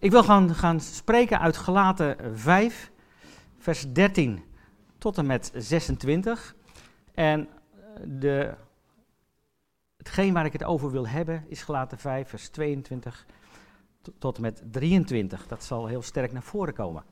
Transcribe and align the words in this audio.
Ik 0.00 0.10
wil 0.10 0.22
gaan, 0.24 0.54
gaan 0.54 0.80
spreken 0.80 1.40
uit 1.40 1.56
Galaten 1.56 2.38
5, 2.38 2.92
vers 3.58 3.92
13 3.92 4.44
tot 4.98 5.18
en 5.18 5.26
met 5.26 5.52
26. 5.54 6.54
En 7.14 7.48
de, 8.04 8.54
hetgeen 9.96 10.32
waar 10.32 10.44
ik 10.44 10.52
het 10.52 10.64
over 10.64 10.90
wil 10.90 11.08
hebben 11.08 11.44
is 11.48 11.62
Galaten 11.62 11.98
5, 11.98 12.28
vers 12.28 12.48
22 12.48 13.26
tot 14.18 14.36
en 14.36 14.42
met 14.42 14.62
23. 14.70 15.46
Dat 15.46 15.64
zal 15.64 15.86
heel 15.86 16.02
sterk 16.02 16.32
naar 16.32 16.42
voren 16.42 16.74
komen. 16.74 17.04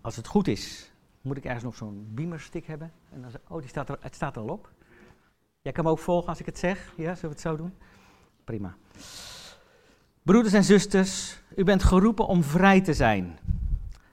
Als 0.00 0.16
het 0.16 0.26
goed 0.26 0.48
is, 0.48 0.92
moet 1.20 1.36
ik 1.36 1.44
ergens 1.44 1.64
nog 1.64 1.74
zo'n 1.74 2.08
beamerstick 2.14 2.66
hebben. 2.66 2.92
En 3.10 3.22
dan, 3.22 3.30
oh, 3.48 3.58
die 3.58 3.68
staat 3.68 3.88
er, 3.88 3.98
het 4.00 4.14
staat 4.14 4.36
er 4.36 4.42
al 4.42 4.48
op. 4.48 4.72
Jij 5.62 5.72
kan 5.72 5.84
me 5.84 5.90
ook 5.90 5.98
volgen 5.98 6.28
als 6.28 6.40
ik 6.40 6.46
het 6.46 6.58
zeg. 6.58 6.92
Ja, 6.96 7.14
zullen 7.14 7.20
we 7.20 7.28
het 7.28 7.40
zo 7.40 7.56
doen? 7.56 7.74
Prima. 8.44 8.76
Broeders 10.24 10.52
en 10.52 10.64
zusters, 10.64 11.40
u 11.56 11.64
bent 11.64 11.82
geroepen 11.82 12.26
om 12.26 12.42
vrij 12.42 12.80
te 12.80 12.94
zijn. 12.94 13.38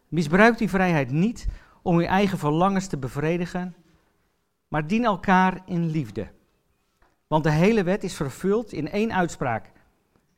Misbruik 0.08 0.58
die 0.58 0.70
vrijheid 0.70 1.12
niet 1.12 1.48
om 1.82 1.96
uw 1.96 2.06
eigen 2.06 2.38
verlangens 2.38 2.88
te 2.88 2.98
bevredigen, 2.98 3.76
maar 4.68 4.88
dien 4.88 5.04
elkaar 5.04 5.62
in 5.66 5.90
liefde. 5.90 6.28
Want 7.28 7.44
de 7.44 7.52
hele 7.52 7.84
wet 7.84 8.04
is 8.04 8.16
vervuld 8.16 8.72
in 8.72 8.90
één 8.90 9.14
uitspraak. 9.14 9.72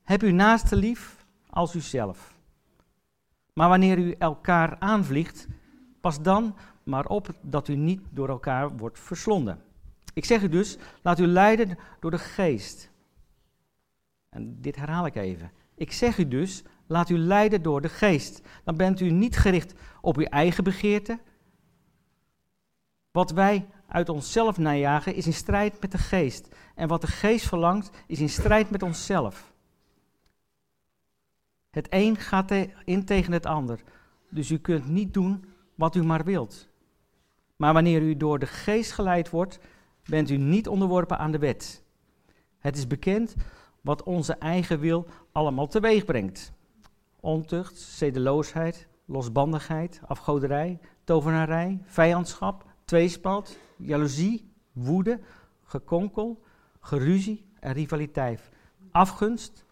Heb 0.04 0.22
uw 0.22 0.34
naaste 0.34 0.76
lief 0.76 1.26
als 1.50 1.76
uzelf. 1.76 2.34
Maar 3.53 3.70
wanneer 3.70 3.98
u 3.98 4.12
elkaar 4.12 4.76
aanvliegt, 4.80 5.48
pas 6.02 6.22
dan 6.22 6.55
maar 6.84 7.05
op 7.05 7.30
dat 7.42 7.67
u 7.67 7.76
niet 7.76 8.02
door 8.09 8.30
elkaar 8.30 8.78
wordt 8.78 9.00
verslonden. 9.00 9.64
Ik 10.14 10.26
zeg 10.26 10.42
u 10.42 10.50
dus, 10.50 10.78
laat 11.02 11.20
u 11.20 11.26
leiden 11.28 11.78
door 12.00 12.12
de 12.12 12.20
geest. 12.20 12.92
En 14.30 14.62
dit 14.62 14.76
herhaal 14.76 15.05
ik 15.05 15.16
even. 15.16 15.52
Ik 15.76 15.91
zeg 15.91 16.18
u 16.18 16.27
dus, 16.27 16.63
laat 16.88 17.09
u 17.09 17.18
leiden 17.18 17.62
door 17.62 17.81
de 17.81 17.90
geest. 17.90 18.41
Dan 18.64 18.77
bent 18.77 19.00
u 19.00 19.09
niet 19.09 19.38
gericht 19.38 19.73
op 20.02 20.17
uw 20.17 20.25
eigen 20.25 20.64
begeerte. 20.64 21.20
Wat 23.11 23.31
wij 23.31 23.67
uit 23.88 24.09
onszelf 24.09 24.58
najagen 24.58 25.16
is 25.16 25.25
in 25.25 25.34
strijd 25.34 25.81
met 25.81 25.92
de 25.92 25.97
geest. 25.97 26.56
En 26.75 26.88
wat 26.88 27.02
de 27.02 27.08
geest 27.08 27.47
verlangt 27.47 27.89
is 28.08 28.20
in 28.20 28.30
strijd 28.30 28.70
met 28.70 28.84
onszelf. 28.84 29.53
Het 31.70 31.88
een 31.90 32.16
gaat 32.16 32.52
in 32.86 33.06
tegen 33.06 33.34
het 33.34 33.45
ander. 33.45 33.80
Dus 34.30 34.52
u 34.52 34.58
kunt 34.58 34.88
niet 34.88 35.14
doen 35.14 35.45
wat 35.75 35.95
u 35.95 36.03
maar 36.03 36.23
wilt. 36.23 36.67
Maar 37.56 37.73
wanneer 37.73 38.02
u 38.02 38.17
door 38.17 38.40
de 38.40 38.47
geest 38.47 38.92
geleid 38.92 39.30
wordt, 39.30 39.59
bent 40.06 40.30
u 40.30 40.38
niet 40.38 40.67
onderworpen 40.67 41.17
aan 41.17 41.31
de 41.31 41.38
wet. 41.38 41.84
Het 42.59 42.78
is 42.78 42.88
bekend 42.88 43.36
wat 43.84 44.03
onze 44.03 44.34
eigen 44.34 44.80
wil 44.80 45.08
allemaal 45.31 45.67
teweeg 45.67 46.06
brengt. 46.06 46.52
Ontucht, 47.20 47.80
zedeloosheid, 47.80 48.88
losbandigheid, 49.06 50.02
afgoderij, 50.08 50.80
tovenarij, 51.03 51.81
vijandschap, 51.86 52.66
tweespalt, 52.86 53.58
jaloezie, 53.78 54.52
woede, 54.72 55.20
gekonkel, 55.64 56.44
geruzie 56.80 57.45
en 57.59 57.73
rivaliteit, 57.73 58.50
afgunst, 58.92 59.66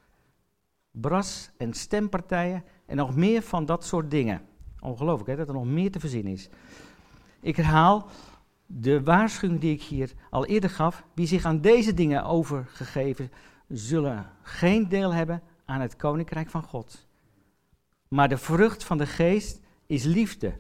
bras 0.92 1.52
en 1.58 1.74
stempartijen 1.74 2.64
en 2.86 2.96
nog 2.96 3.16
meer 3.16 3.42
van 3.42 3.66
dat 3.66 3.86
soort 3.86 4.12
dingen. 4.12 4.42
Ongelooflijk 4.80 5.30
hè, 5.30 5.36
dat 5.36 5.48
er 5.48 5.54
nog 5.54 5.66
meer 5.66 5.92
te 5.92 6.00
verzinnen 6.00 6.34
is. 6.34 6.50
Ik 7.40 7.56
herhaal 7.56 8.08
de 8.66 9.04
waarschuwing 9.04 9.60
die 9.60 9.74
ik 9.74 9.82
hier 9.82 10.12
al 10.30 10.46
eerder 10.46 10.70
gaf. 10.70 11.04
Wie 11.14 11.28
zich 11.28 11.46
aan 11.46 11.62
deze 11.62 11.94
dingen 11.94 12.24
overgegeven, 12.24 13.32
zullen 13.72 14.30
geen 14.42 14.90
deel 14.90 15.14
hebben 15.14 15.42
aan 15.66 15.82
het 15.82 15.96
koninkrijk 15.96 16.50
van 16.50 16.64
God. 16.64 17.08
Maar 18.08 18.30
de 18.30 18.38
vrucht 18.38 18.84
van 18.84 18.98
de 18.98 19.06
geest 19.06 19.60
is 19.86 20.04
liefde, 20.04 20.54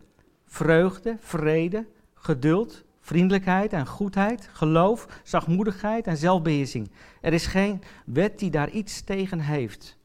vreugde, 0.46 1.18
vrede, 1.20 1.88
geduld, 2.14 2.84
vriendelijkheid 3.00 3.74
en 3.74 3.88
goedheid, 3.88 4.50
geloof, 4.52 5.22
zachtmoedigheid 5.24 6.08
en 6.08 6.18
zelfbeheersing. 6.18 6.92
Er 7.22 7.34
is 7.34 7.46
geen 7.46 7.82
wet 8.06 8.40
die 8.40 8.52
daar 8.52 8.70
iets 8.70 9.02
tegen 9.02 9.40
heeft. 9.40 9.98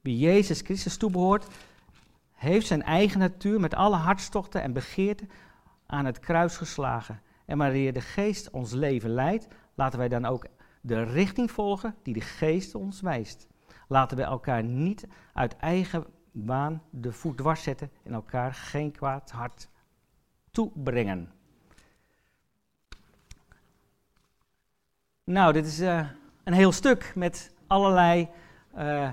Wie 0.00 0.18
Jezus 0.18 0.60
Christus 0.60 0.96
toebehoort, 0.96 1.46
heeft 2.32 2.66
zijn 2.66 2.82
eigen 2.82 3.18
natuur 3.18 3.60
met 3.60 3.74
alle 3.74 3.96
hartstochten 3.96 4.62
en 4.62 4.72
begeerten 4.72 5.30
aan 5.86 6.04
het 6.04 6.20
kruis 6.20 6.56
geslagen. 6.56 7.20
En 7.44 7.58
wanneer 7.58 7.92
de 7.92 8.00
geest 8.00 8.50
ons 8.50 8.72
leven 8.72 9.10
leidt, 9.10 9.46
laten 9.74 9.98
wij 9.98 10.08
dan 10.08 10.24
ook 10.24 10.46
de 10.88 11.02
richting 11.02 11.50
volgen 11.50 11.94
die 12.02 12.14
de 12.14 12.20
geest 12.20 12.74
ons 12.74 13.00
wijst. 13.00 13.46
Laten 13.88 14.16
we 14.16 14.22
elkaar 14.22 14.64
niet 14.64 15.06
uit 15.32 15.56
eigen 15.56 16.06
waan 16.32 16.82
de 16.90 17.12
voet 17.12 17.36
dwars 17.36 17.62
zetten 17.62 17.90
en 18.04 18.12
elkaar 18.12 18.54
geen 18.54 18.92
kwaad 18.92 19.30
hart 19.30 19.68
toebrengen. 20.50 21.32
Nou, 25.24 25.52
dit 25.52 25.66
is 25.66 25.80
uh, 25.80 26.08
een 26.44 26.52
heel 26.52 26.72
stuk 26.72 27.12
met 27.14 27.54
allerlei 27.66 28.28
uh, 28.76 29.10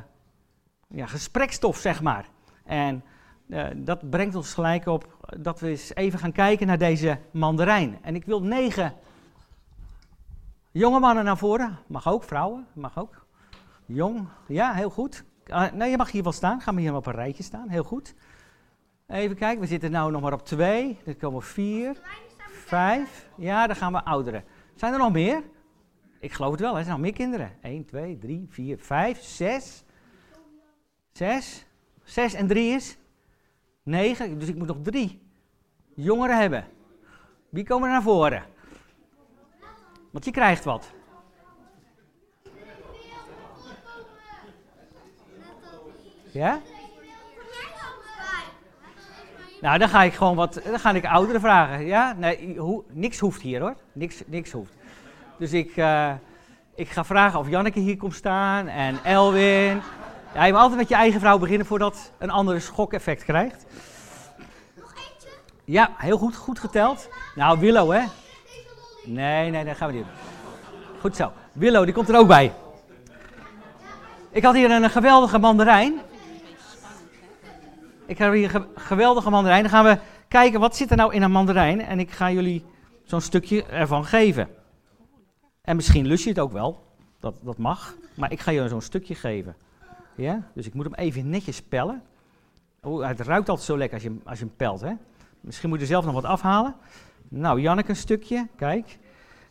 ja, 0.88 1.06
gesprekstof, 1.06 1.78
zeg 1.78 2.02
maar. 2.02 2.30
En 2.64 3.04
uh, 3.48 3.68
dat 3.76 4.10
brengt 4.10 4.36
ons 4.36 4.54
gelijk 4.54 4.86
op 4.86 5.28
dat 5.40 5.60
we 5.60 5.68
eens 5.68 5.96
even 5.96 6.20
gaan 6.20 6.32
kijken 6.32 6.68
naar 6.68 6.78
deze 6.78 7.20
mandarijn. 7.32 7.98
En 8.02 8.16
ik 8.16 8.26
wil 8.26 8.42
negen 8.42 8.94
jonge 10.80 11.00
mannen 11.00 11.24
naar 11.24 11.38
voren. 11.38 11.78
Mag 11.88 12.08
ook, 12.08 12.24
vrouwen, 12.24 12.68
mag 12.74 13.00
ook. 13.00 13.26
Jong, 13.86 14.28
ja, 14.48 14.74
heel 14.74 14.90
goed. 14.90 15.24
Uh, 15.48 15.72
nou, 15.72 15.90
je 15.90 15.98
mag 15.98 16.12
hier 16.12 16.24
wel 16.24 16.32
staan. 16.32 16.62
Gaan 16.62 16.76
we 16.76 16.82
hier 16.82 16.96
op 16.96 17.06
een 17.06 17.14
rijtje 17.14 17.44
staan, 17.44 17.70
heel 17.70 17.84
goed. 17.84 18.16
Even 19.08 19.36
kijken, 19.36 19.62
we 19.62 19.68
zitten 19.68 19.92
nu 19.92 20.12
nog 20.12 20.22
maar 20.22 20.34
op 20.34 20.46
twee. 20.46 21.00
Er 21.06 21.16
komen 21.16 21.42
vier, 21.42 22.02
vijf. 22.66 23.30
Ja, 23.38 23.68
dan 23.68 23.76
gaan 23.76 23.92
we 23.92 24.04
ouderen. 24.04 24.44
Zijn 24.76 24.94
er 24.94 25.00
nog 25.00 25.12
meer? 25.12 25.44
Ik 26.20 26.34
geloof 26.34 26.52
het 26.52 26.60
wel, 26.60 26.72
hè? 26.72 26.78
er 26.78 26.84
zijn 26.84 26.96
nog 26.96 27.06
meer 27.06 27.16
kinderen. 27.16 27.52
1, 27.62 27.86
2, 27.86 28.18
3, 28.18 28.46
4, 28.50 28.78
5, 28.80 29.22
6. 29.22 29.84
6. 31.12 31.66
6 32.04 32.34
en 32.34 32.48
3 32.48 32.76
is 32.76 32.98
9. 33.84 34.40
Dus 34.40 34.48
ik 34.48 34.56
moet 34.56 34.68
nog 34.68 34.78
drie 34.82 35.22
jongeren 35.96 36.38
hebben. 36.38 36.66
Wie 37.50 37.64
komen 37.64 37.88
er 37.88 37.94
naar 37.94 38.04
voren? 38.04 38.44
Want 40.16 40.28
je 40.28 40.34
krijgt 40.34 40.64
wat. 40.64 40.92
Ja? 46.32 46.60
Nou, 49.62 49.78
dan 49.78 49.90
ga 49.90 50.04
ik 50.04 50.14
gewoon 50.14 50.36
wat, 50.36 50.62
dan 50.64 50.80
ga 50.80 50.92
ik 50.94 51.06
ouderen 51.06 51.42
vragen. 51.42 51.86
Ja? 51.86 52.14
Nee, 52.18 52.60
ho, 52.60 52.86
niks 52.90 53.20
hoeft 53.20 53.42
hier 53.42 53.62
hoor. 53.62 53.76
Niks, 53.94 54.22
niks 54.26 54.52
hoeft. 54.52 54.74
Dus 55.38 55.54
ik, 55.54 55.76
uh, 55.76 56.14
ik 56.76 56.90
ga 56.90 57.06
vragen 57.06 57.40
of 57.40 57.50
Janneke 57.50 57.80
hier 57.80 57.98
komt 57.98 58.16
staan 58.16 58.68
en 58.68 59.04
Elwin. 59.04 59.82
Ja, 60.34 60.46
je 60.46 60.52
moet 60.52 60.62
altijd 60.62 60.80
met 60.80 60.90
je 60.90 60.96
eigen 60.96 61.20
vrouw 61.20 61.38
beginnen 61.38 61.68
voordat 61.68 62.12
een 62.18 62.30
ander 62.32 62.62
schokeffect 62.62 63.24
krijgt. 63.24 63.66
Nog 64.76 64.94
eentje? 64.94 65.30
Ja, 65.64 65.92
heel 65.98 66.18
goed, 66.18 66.36
goed 66.36 66.60
geteld. 66.60 67.10
Nou, 67.36 67.60
Willow 67.60 67.92
hè. 67.92 68.04
Nee, 69.06 69.52
nee, 69.52 69.66
dat 69.66 69.78
gaan 69.78 69.88
we 69.88 69.94
niet 69.94 70.04
doen. 70.04 70.14
Goed 71.00 71.16
zo. 71.16 71.32
Willow, 71.52 71.84
die 71.84 71.94
komt 71.94 72.10
er 72.10 72.18
ook 72.18 72.28
bij. 72.28 72.54
Ik 74.32 74.44
had 74.44 74.56
hier 74.56 74.72
een 74.72 74.90
geweldige 74.90 75.38
mandarijn. 75.38 76.00
Ik 78.06 78.18
heb 78.18 78.34
hier 78.34 78.56
een 78.56 78.66
geweldige 78.76 79.30
mandarijn. 79.30 79.62
Dan 79.62 79.72
gaan 79.72 79.86
we 79.86 79.98
kijken 80.28 80.60
wat 80.60 80.76
zit 80.76 80.92
er 80.92 80.98
nou 80.98 81.14
in 81.14 81.22
een 81.22 81.32
mandarijn. 81.32 81.82
En 81.82 82.00
ik 82.00 82.12
ga 82.12 82.32
jullie 82.32 82.66
zo'n 83.04 83.22
stukje 83.22 83.66
ervan 83.66 84.06
geven. 84.06 84.50
En 85.62 85.76
misschien 85.76 86.08
lust 86.08 86.24
je 86.24 86.30
het 86.30 86.40
ook 86.40 86.52
wel. 86.52 86.84
Dat, 87.20 87.36
dat 87.44 87.58
mag. 87.58 87.96
Maar 88.16 88.32
ik 88.32 88.40
ga 88.40 88.52
je 88.52 88.68
zo'n 88.68 88.82
stukje 88.82 89.16
geven. 89.16 89.56
Ja? 90.16 90.48
Dus 90.54 90.66
ik 90.66 90.74
moet 90.74 90.86
hem 90.86 90.94
even 90.94 91.30
netjes 91.30 91.62
pellen. 91.62 92.04
Het 92.82 93.20
ruikt 93.20 93.50
altijd 93.50 93.68
zo 93.68 93.78
lekker 93.78 93.98
als 93.98 94.08
je, 94.08 94.18
als 94.24 94.40
je 94.40 94.46
hem 94.46 94.56
pelt. 94.56 94.82
Hè? 94.82 94.94
Misschien 95.40 95.70
moet 95.70 95.78
je 95.78 95.84
er 95.84 95.92
zelf 95.92 96.06
nog 96.06 96.14
wat 96.14 96.24
afhalen. 96.24 96.76
Nou, 97.30 97.62
Janneke 97.62 97.90
een 97.90 97.96
stukje. 97.96 98.48
Kijk. 98.56 99.00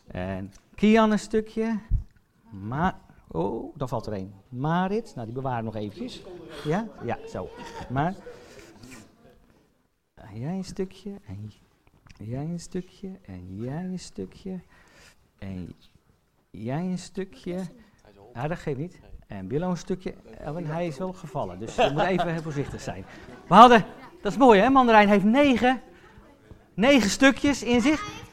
En 0.07 0.51
Kian 0.75 1.11
een 1.11 1.19
stukje. 1.19 1.79
Maar, 2.49 2.95
oh, 3.27 3.75
dan 3.75 3.89
valt 3.89 4.05
er 4.05 4.13
een. 4.13 4.33
Marit, 4.49 5.11
nou 5.15 5.27
die 5.27 5.35
bewaren 5.35 5.63
nog 5.63 5.75
eventjes. 5.75 6.23
Ja, 6.63 6.87
ja, 7.03 7.17
zo. 7.27 7.49
Maar, 7.89 8.15
jij 10.33 10.53
een 10.53 10.63
stukje. 10.63 11.11
En 11.25 11.51
jij 12.17 12.43
een 12.43 12.59
stukje. 12.59 13.11
En 13.21 13.55
jij 13.55 13.83
een 13.83 13.99
stukje. 13.99 14.59
En 15.37 15.75
jij 16.51 16.81
een 16.81 16.97
stukje. 16.97 17.59
Ah, 18.33 18.49
dat 18.49 18.57
geeft 18.57 18.77
niet. 18.77 18.99
En 19.27 19.47
Willow 19.47 19.69
een 19.69 19.77
stukje. 19.77 20.13
En 20.37 20.65
hij 20.65 20.87
is 20.87 20.97
wel 20.97 21.13
gevallen. 21.13 21.59
Dus 21.59 21.75
je 21.75 21.89
moet 21.93 22.01
even 22.01 22.43
voorzichtig 22.43 22.81
zijn. 22.81 23.05
We 23.47 23.53
hadden, 23.53 23.85
dat 24.21 24.31
is 24.31 24.37
mooi 24.37 24.59
hè, 24.59 24.69
mandarijn 24.69 25.09
heeft 25.09 25.23
negen, 25.23 25.81
negen 26.75 27.09
stukjes 27.09 27.63
in 27.63 27.81
zich. 27.81 28.23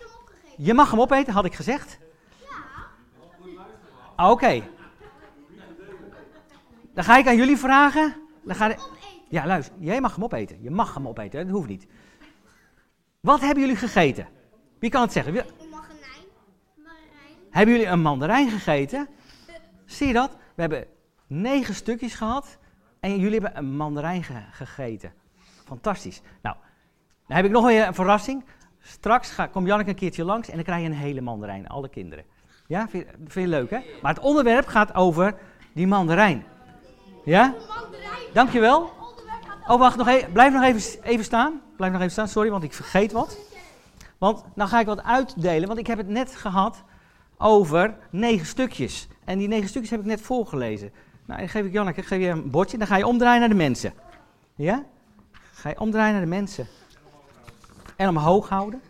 Je 0.56 0.74
mag 0.74 0.90
hem 0.90 1.00
opeten, 1.00 1.32
had 1.32 1.44
ik 1.44 1.54
gezegd. 1.54 1.98
Ah, 4.16 4.30
oké. 4.30 4.62
Dan 6.94 7.04
ga 7.04 7.18
ik 7.18 7.26
aan 7.26 7.36
jullie 7.36 7.56
vragen. 7.56 8.14
Dan 8.44 8.54
ga 8.54 8.76
Ja, 9.28 9.46
luister. 9.46 9.74
Jij 9.78 10.00
mag 10.00 10.14
hem 10.14 10.24
opeten. 10.24 10.62
Je 10.62 10.70
mag 10.70 10.94
hem 10.94 11.08
opeten, 11.08 11.46
dat 11.46 11.54
hoeft 11.54 11.68
niet. 11.68 11.86
Wat 13.20 13.40
hebben 13.40 13.60
jullie 13.60 13.76
gegeten? 13.76 14.28
Wie 14.78 14.90
kan 14.90 15.02
het 15.02 15.12
zeggen? 15.12 15.32
Wie... 15.32 15.42
Hebben 17.50 17.74
jullie 17.74 17.90
een 17.90 18.00
mandarijn 18.00 18.50
gegeten? 18.50 19.08
Zie 19.84 20.06
je 20.06 20.12
dat? 20.12 20.36
We 20.54 20.60
hebben 20.60 20.86
negen 21.26 21.74
stukjes 21.74 22.14
gehad 22.14 22.58
en 23.00 23.18
jullie 23.18 23.40
hebben 23.40 23.58
een 23.58 23.76
mandarijn 23.76 24.24
gegeten. 24.50 25.12
Fantastisch. 25.64 26.20
Nou, 26.42 26.56
dan 27.32 27.42
heb 27.42 27.50
ik 27.50 27.58
nog 27.60 27.70
een 27.70 27.94
verrassing. 27.94 28.44
Straks 28.80 29.30
ga, 29.30 29.46
komt 29.46 29.66
Janneke 29.66 29.90
een 29.90 29.96
keertje 29.96 30.24
langs 30.24 30.48
en 30.48 30.54
dan 30.54 30.64
krijg 30.64 30.80
je 30.80 30.86
een 30.86 30.92
hele 30.92 31.20
mandarijn, 31.20 31.68
alle 31.68 31.88
kinderen. 31.88 32.24
Ja, 32.66 32.88
vind, 32.88 33.06
je 33.32 33.46
leuk 33.46 33.70
hè? 33.70 33.78
Maar 34.02 34.14
het 34.14 34.22
onderwerp 34.22 34.66
gaat 34.66 34.94
over 34.94 35.34
die 35.74 35.86
mandarijn. 35.86 36.44
Ja? 37.24 37.54
Dankjewel. 38.32 38.90
Oh, 39.66 39.78
wacht 39.78 39.96
nog 39.96 40.08
even. 40.08 40.32
Blijf 40.32 40.52
nog 40.52 40.62
even, 40.62 41.02
even 41.02 41.24
staan. 41.24 41.60
Blijf 41.76 41.92
nog 41.92 42.00
even 42.00 42.12
staan, 42.12 42.28
sorry, 42.28 42.50
want 42.50 42.62
ik 42.62 42.72
vergeet 42.72 43.12
wat. 43.12 43.38
Want 44.18 44.44
nou 44.54 44.68
ga 44.68 44.80
ik 44.80 44.86
wat 44.86 45.02
uitdelen, 45.02 45.66
want 45.66 45.78
ik 45.78 45.86
heb 45.86 45.98
het 45.98 46.08
net 46.08 46.34
gehad 46.34 46.82
over 47.38 47.96
negen 48.10 48.46
stukjes. 48.46 49.08
En 49.24 49.38
die 49.38 49.48
negen 49.48 49.68
stukjes 49.68 49.90
heb 49.90 50.00
ik 50.00 50.06
net 50.06 50.20
voorgelezen. 50.20 50.92
Nou, 51.26 51.40
dan 51.40 51.48
geef 51.48 51.64
ik 51.64 51.72
Janneke, 51.72 52.02
geef 52.02 52.20
je 52.20 52.28
een 52.28 52.50
bordje. 52.50 52.78
Dan 52.78 52.86
ga 52.86 52.96
je 52.96 53.06
omdraaien 53.06 53.40
naar 53.40 53.48
de 53.48 53.54
mensen. 53.54 53.92
Ja? 54.54 54.84
Ga 55.52 55.68
je 55.68 55.80
omdraaien 55.80 56.12
naar 56.12 56.22
de 56.22 56.28
mensen. 56.28 56.66
En 58.02 58.08
omhoog 58.08 58.48
houden. 58.48 58.82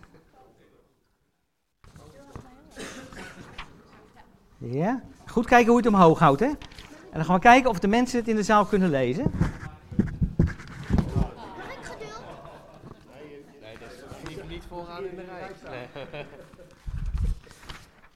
Ja? 4.59 5.03
Goed 5.27 5.47
kijken 5.47 5.73
hoe 5.73 5.83
je 5.83 5.89
het 5.89 5.95
omhoog 5.95 6.19
houdt, 6.19 6.41
hè? 6.41 6.47
En 6.47 6.57
dan 7.13 7.25
gaan 7.25 7.35
we 7.35 7.41
kijken 7.41 7.71
of 7.71 7.79
de 7.79 7.89
mensen 7.89 8.19
het 8.19 8.29
in 8.29 8.37
de 8.37 8.43
zaal 8.43 8.65
kunnen 8.65 8.91
lezen. 8.91 9.33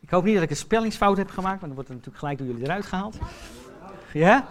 Ik 0.01 0.11
hoop 0.11 0.25
niet 0.25 0.35
dat 0.35 0.43
ik 0.43 0.51
een 0.51 0.57
spellingsfout 0.57 1.17
heb 1.17 1.31
gemaakt, 1.31 1.61
want 1.61 1.61
dan 1.61 1.75
wordt 1.75 1.89
het 1.89 1.97
natuurlijk 1.97 2.19
gelijk 2.19 2.39
door 2.39 2.47
jullie 2.47 2.65
eruit 2.65 2.87
gehaald. 2.87 3.19
Ja? 4.13 4.47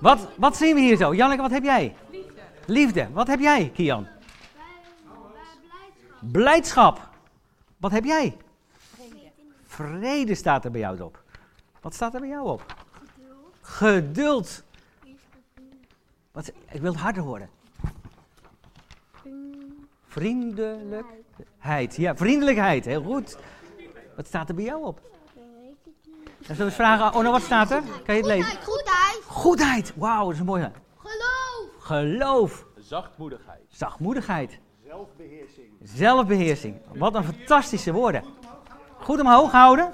Wat, 0.00 0.28
wat 0.36 0.56
zien 0.56 0.74
we 0.74 0.80
hier 0.80 0.96
zo? 0.96 1.14
Janneke, 1.14 1.42
wat 1.42 1.50
heb 1.50 1.64
jij? 1.64 1.94
Liefde. 2.70 3.08
Wat 3.12 3.26
heb 3.26 3.40
jij, 3.40 3.70
Kian? 3.74 4.06
Blijdschap. 6.18 6.32
Blijdschap. 6.32 7.08
Wat 7.76 7.90
heb 7.90 8.04
jij? 8.04 8.36
Vrede. 8.72 9.30
Vrede 9.66 10.34
staat 10.34 10.64
er 10.64 10.70
bij 10.70 10.80
jou 10.80 11.00
op. 11.00 11.22
Wat 11.80 11.94
staat 11.94 12.14
er 12.14 12.20
bij 12.20 12.28
jou 12.28 12.48
op? 12.48 12.74
Geduld. 13.60 14.62
Geduld. 14.62 14.62
Wat, 16.32 16.52
ik 16.70 16.80
wil 16.80 16.92
het 16.92 17.00
harder 17.00 17.22
horen. 17.22 17.50
Vriendelijkheid. 20.06 21.96
Ja, 21.96 22.16
vriendelijkheid. 22.16 22.84
Heel 22.84 23.02
goed. 23.02 23.38
Wat 24.16 24.26
staat 24.26 24.48
er 24.48 24.54
bij 24.54 24.64
jou 24.64 24.84
op? 24.84 25.00
Dan 25.34 26.56
zullen 26.56 26.56
we 26.56 26.64
eens 26.64 26.74
vragen. 26.74 27.06
Oh, 27.06 27.14
nou 27.14 27.30
wat 27.30 27.42
staat 27.42 27.70
er? 27.70 27.82
Kan 27.82 28.14
je 28.14 28.20
het 28.20 28.24
lezen? 28.30 28.62
Goedheid. 28.62 29.22
Goedheid. 29.26 29.92
Wauw, 29.96 30.24
dat 30.24 30.32
is 30.32 30.38
een 30.38 30.44
mooie. 30.44 30.70
Geloof. 31.90 32.66
Zachtmoedigheid. 32.78 33.60
Zachtmoedigheid. 33.68 34.60
Zelfbeheersing. 34.84 35.72
Zelfbeheersing. 35.82 36.80
Wat 36.94 37.14
een 37.14 37.24
fantastische 37.24 37.92
woorden. 37.92 38.24
Goed 38.98 39.20
omhoog 39.20 39.52
houden. 39.52 39.92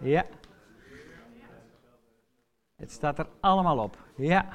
Ja. 0.00 0.24
Het 2.76 2.92
staat 2.92 3.18
er 3.18 3.26
allemaal 3.40 3.78
op. 3.78 3.96
Ja. 4.16 4.48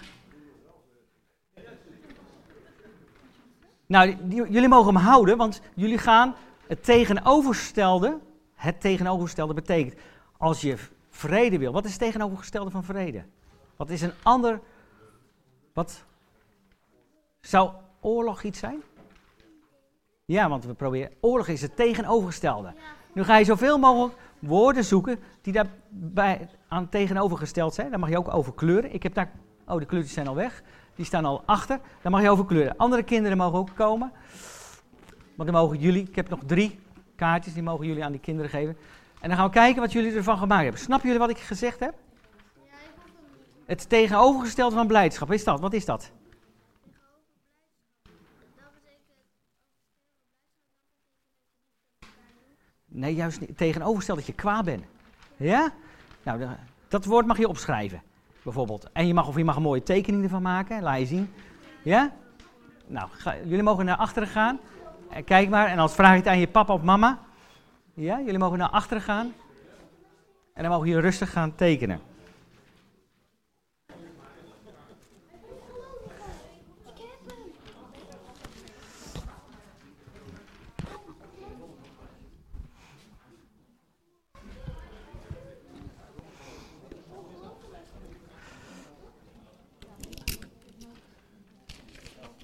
Nou, 3.85 4.15
jullie 4.27 4.67
mogen 4.67 4.93
hem 4.93 5.03
houden, 5.03 5.37
want 5.37 5.61
jullie 5.75 5.97
gaan 5.97 6.35
het 6.67 6.83
tegenovergestelde. 6.83 8.19
Het 8.53 8.81
tegenovergestelde 8.81 9.53
betekent, 9.53 10.01
als 10.37 10.61
je 10.61 10.77
vrede 11.09 11.57
wil. 11.57 11.71
Wat 11.71 11.85
is 11.85 11.91
het 11.91 11.99
tegenovergestelde 11.99 12.71
van 12.71 12.83
vrede? 12.83 13.23
Wat 13.75 13.89
is 13.89 14.01
een 14.01 14.13
ander. 14.23 14.59
Wat 15.73 16.03
zou 17.41 17.69
oorlog 17.99 18.43
iets 18.43 18.59
zijn? 18.59 18.81
Ja, 20.25 20.49
want 20.49 20.65
we 20.65 20.73
proberen. 20.73 21.11
Oorlog 21.19 21.47
is 21.47 21.61
het 21.61 21.75
tegenovergestelde. 21.75 22.73
Nu 23.13 23.23
ga 23.23 23.37
je 23.37 23.45
zoveel 23.45 23.77
mogelijk 23.77 24.15
woorden 24.39 24.83
zoeken 24.83 25.19
die 25.41 25.53
daarbij 25.53 26.49
aan 26.67 26.89
tegenovergesteld 26.89 27.73
zijn. 27.73 27.89
Daar 27.89 27.99
mag 27.99 28.09
je 28.09 28.17
ook 28.17 28.33
over 28.33 28.53
kleuren. 28.53 28.93
Ik 28.93 29.03
heb 29.03 29.13
daar. 29.13 29.31
Oh, 29.67 29.79
de 29.79 29.85
kleurtjes 29.85 30.13
zijn 30.13 30.27
al 30.27 30.35
weg. 30.35 30.63
Die 30.95 31.05
staan 31.05 31.25
al 31.25 31.43
achter. 31.45 31.79
Daar 32.01 32.11
mag 32.11 32.21
je 32.21 32.29
over 32.29 32.45
kleuren. 32.45 32.77
Andere 32.77 33.03
kinderen 33.03 33.37
mogen 33.37 33.59
ook 33.59 33.69
komen. 33.75 34.11
Want 35.35 35.51
dan 35.51 35.61
mogen 35.61 35.77
jullie. 35.77 36.07
Ik 36.07 36.15
heb 36.15 36.29
nog 36.29 36.39
drie 36.45 36.79
kaartjes. 37.15 37.53
Die 37.53 37.63
mogen 37.63 37.85
jullie 37.85 38.03
aan 38.03 38.11
die 38.11 38.21
kinderen 38.21 38.51
geven. 38.51 38.77
En 39.21 39.29
dan 39.29 39.37
gaan 39.37 39.47
we 39.47 39.53
kijken 39.53 39.81
wat 39.81 39.91
jullie 39.91 40.15
ervan 40.15 40.37
gemaakt 40.37 40.63
hebben. 40.63 40.81
Snappen 40.81 41.07
jullie 41.09 41.25
wat 41.27 41.37
ik 41.37 41.39
gezegd 41.39 41.79
heb? 41.79 41.93
Het 43.65 43.89
tegenovergestelde 43.89 44.75
van 44.75 44.87
blijdschap. 44.87 45.31
Is 45.31 45.43
dat? 45.43 45.59
Wat 45.59 45.73
is 45.73 45.85
dat? 45.85 46.11
Nee, 52.85 53.15
juist 53.15 53.39
niet. 53.39 53.57
Tegenoverstel 53.57 54.15
dat 54.15 54.25
je 54.25 54.33
kwaad 54.33 54.65
bent. 54.65 54.85
Ja? 55.37 55.73
Nou, 56.23 56.45
dat 56.87 57.05
woord 57.05 57.25
mag 57.25 57.37
je 57.37 57.47
opschrijven, 57.47 58.01
bijvoorbeeld. 58.45 58.89
En 58.93 59.07
je 59.07 59.13
mag, 59.13 59.27
of 59.27 59.37
je 59.37 59.43
mag 59.43 59.55
een 59.55 59.61
mooie 59.61 59.83
tekening 59.83 60.23
ervan 60.23 60.41
maken, 60.41 60.81
laat 60.81 60.99
je 60.99 61.05
zien. 61.05 61.33
Ja? 61.83 62.11
Nou, 62.87 63.09
jullie 63.43 63.63
mogen 63.63 63.85
naar 63.85 63.97
achteren 63.97 64.27
gaan. 64.27 64.59
Eh, 65.09 65.23
kijk 65.25 65.49
maar, 65.49 65.67
en 65.67 65.79
als 65.79 65.93
vraag 65.93 66.11
je 66.11 66.17
het 66.17 66.27
aan 66.27 66.39
je 66.39 66.47
papa 66.47 66.73
of 66.73 66.81
mama. 66.81 67.19
Ja, 67.93 68.19
jullie 68.19 68.39
mogen 68.39 68.57
naar 68.57 68.69
achteren 68.69 69.03
gaan. 69.03 69.33
En 70.53 70.63
dan 70.63 70.71
mogen 70.71 70.87
jullie 70.87 71.01
rustig 71.01 71.31
gaan 71.31 71.55
tekenen. 71.55 71.99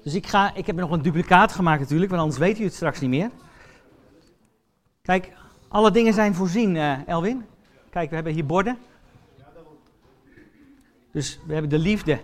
Dus 0.03 0.13
ik, 0.13 0.27
ga, 0.27 0.55
ik 0.55 0.65
heb 0.65 0.75
nog 0.75 0.91
een 0.91 1.01
duplicaat 1.01 1.51
gemaakt 1.51 1.79
natuurlijk, 1.79 2.09
want 2.09 2.21
anders 2.21 2.39
weet 2.39 2.59
u 2.59 2.63
het 2.63 2.73
straks 2.73 2.99
niet 2.99 3.09
meer. 3.09 3.29
Kijk, 5.01 5.33
alle 5.67 5.91
dingen 5.91 6.13
zijn 6.13 6.35
voorzien, 6.35 6.75
uh, 6.75 7.07
Elwin. 7.07 7.45
Kijk, 7.89 8.09
we 8.09 8.15
hebben 8.15 8.33
hier 8.33 8.45
borden. 8.45 8.77
Dus 11.11 11.39
we 11.45 11.53
hebben 11.53 11.69
de 11.69 11.79
liefde. 11.79 12.19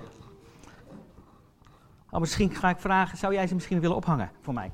Oh, 2.09 2.19
misschien 2.19 2.55
ga 2.55 2.69
ik 2.69 2.77
vragen, 2.77 3.17
zou 3.17 3.33
jij 3.33 3.47
ze 3.47 3.53
misschien 3.53 3.79
willen 3.79 3.95
ophangen 3.95 4.31
voor 4.41 4.53
mij? 4.53 4.71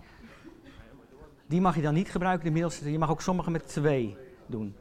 Die 1.45 1.61
mag 1.61 1.75
je 1.75 1.81
dan 1.81 1.93
niet 1.93 2.11
gebruiken, 2.11 2.53
de. 2.53 2.91
Je 2.91 2.99
mag 2.99 3.09
ook 3.09 3.21
sommige 3.21 3.51
met 3.51 3.67
twee 3.67 4.17
doen. 4.45 4.75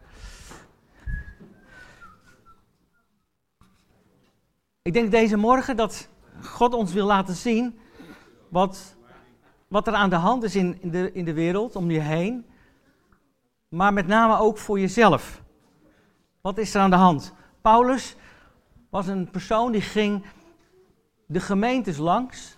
Ik 4.83 4.93
denk 4.93 5.11
deze 5.11 5.37
morgen 5.37 5.76
dat 5.76 6.09
God 6.43 6.75
ons 6.75 6.93
wil 6.93 7.07
laten 7.07 7.35
zien 7.35 7.81
wat, 8.52 8.97
wat 9.68 9.87
er 9.87 9.94
aan 9.94 10.11
de 10.11 10.16
hand 10.16 10.42
is 10.42 10.56
in, 10.56 10.78
de, 10.82 11.12
in 11.12 11.25
de 11.25 11.32
wereld 11.32 11.76
om 11.76 11.90
je 11.90 12.00
heen, 12.00 12.47
maar 13.68 13.92
met 13.92 14.06
name 14.06 14.38
ook 14.38 14.59
voor 14.59 14.80
jezelf. 14.80 15.42
Wat 16.40 16.59
is 16.59 16.75
er 16.75 16.80
aan 16.80 16.90
de 16.90 16.97
hand? 16.97 17.35
Paulus 17.61 18.16
was 18.90 19.06
een 19.06 19.30
persoon 19.30 19.73
die 19.73 19.80
ging 19.80 20.25
de 21.26 21.40
gemeentes 21.40 21.97
langs 21.97 22.56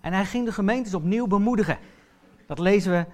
en 0.00 0.12
hij 0.12 0.24
ging 0.24 0.44
de 0.44 0.52
gemeentes 0.52 0.94
opnieuw 0.94 1.26
bemoedigen. 1.26 1.78
Dat 2.46 2.58
lezen 2.58 2.92
we 2.92 3.06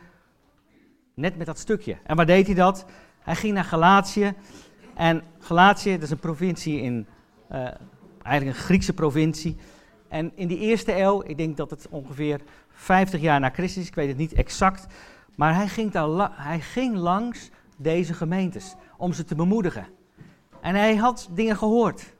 net 1.14 1.36
met 1.36 1.46
dat 1.46 1.58
stukje. 1.58 1.98
En 2.04 2.16
waar 2.16 2.26
deed 2.26 2.46
hij 2.46 2.54
dat? 2.54 2.84
Hij 3.20 3.36
ging 3.36 3.54
naar 3.54 3.64
Galatië. 3.64 4.34
En 4.94 5.22
Galatië, 5.38 5.92
dat 5.92 6.02
is 6.02 6.10
een 6.10 6.18
provincie 6.18 6.80
in, 6.80 7.06
uh, 7.52 7.68
eigenlijk 8.22 8.56
een 8.56 8.64
Griekse 8.64 8.92
provincie. 8.92 9.56
En 10.10 10.32
in 10.34 10.48
die 10.48 10.58
eerste 10.58 11.00
eeuw, 11.00 11.22
ik 11.26 11.36
denk 11.36 11.56
dat 11.56 11.70
het 11.70 11.88
ongeveer 11.90 12.40
50 12.68 13.20
jaar 13.20 13.40
na 13.40 13.50
Christus 13.50 13.82
is, 13.82 13.88
ik 13.88 13.94
weet 13.94 14.08
het 14.08 14.16
niet 14.16 14.32
exact, 14.32 14.86
maar 15.36 15.54
hij 15.54 15.68
ging, 15.68 15.90
daar 15.92 16.30
hij 16.32 16.60
ging 16.60 16.96
langs 16.96 17.50
deze 17.76 18.14
gemeentes 18.14 18.74
om 18.96 19.12
ze 19.12 19.24
te 19.24 19.34
bemoedigen. 19.34 19.86
En 20.60 20.74
hij 20.74 20.96
had 20.96 21.28
dingen 21.32 21.56
gehoord. 21.56 22.14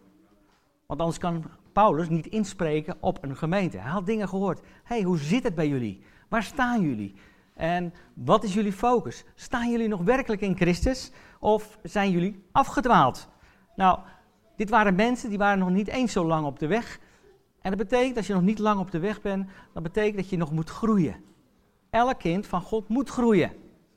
Want 0.87 1.01
anders 1.01 1.19
kan 1.19 1.45
Paulus 1.73 2.09
niet 2.09 2.27
inspreken 2.27 2.97
op 3.01 3.19
een 3.25 3.37
gemeente. 3.37 3.79
Hij 3.79 3.91
had 3.91 4.07
dingen 4.07 4.29
gehoord. 4.29 4.61
hey, 4.85 5.03
hoe 5.03 5.19
zit 5.19 5.43
het 5.43 5.55
bij 5.55 5.69
jullie? 5.69 6.03
Waar 6.29 6.43
staan 6.43 6.81
jullie? 6.81 7.15
En 7.55 7.95
wat 8.15 8.45
is 8.45 8.55
jullie 8.55 8.73
focus? 8.73 9.25
Staan 9.35 9.71
jullie 9.71 9.89
nog 9.89 10.03
werkelijk 10.03 10.41
in 10.41 10.57
Christus 10.57 11.11
of 11.39 11.79
zijn 11.83 12.11
jullie 12.11 12.45
afgedwaald? 12.53 13.29
Nou, 13.77 13.99
dit 14.57 14.71
waren 14.71 14.95
mensen 14.95 15.29
die 15.29 15.39
waren 15.39 15.59
nog 15.59 15.71
niet 15.71 15.89
eens 15.89 16.13
zo 16.13 16.27
lang 16.27 16.47
op 16.47 16.59
de 16.59 16.67
weg. 16.67 17.01
En 17.63 17.71
dat 17.71 17.79
betekent, 17.79 18.17
als 18.17 18.27
je 18.27 18.33
nog 18.33 18.43
niet 18.43 18.59
lang 18.59 18.81
op 18.81 18.91
de 18.91 18.99
weg 18.99 19.21
bent, 19.21 19.51
dat 19.73 19.83
betekent 19.83 20.17
dat 20.17 20.29
je 20.29 20.37
nog 20.37 20.53
moet 20.53 20.71
groeien. 20.71 21.25
Elk 21.91 22.19
kind 22.19 22.47
van 22.47 22.63
God 22.63 22.89
moet 22.89 23.11
groeien. 23.11 23.53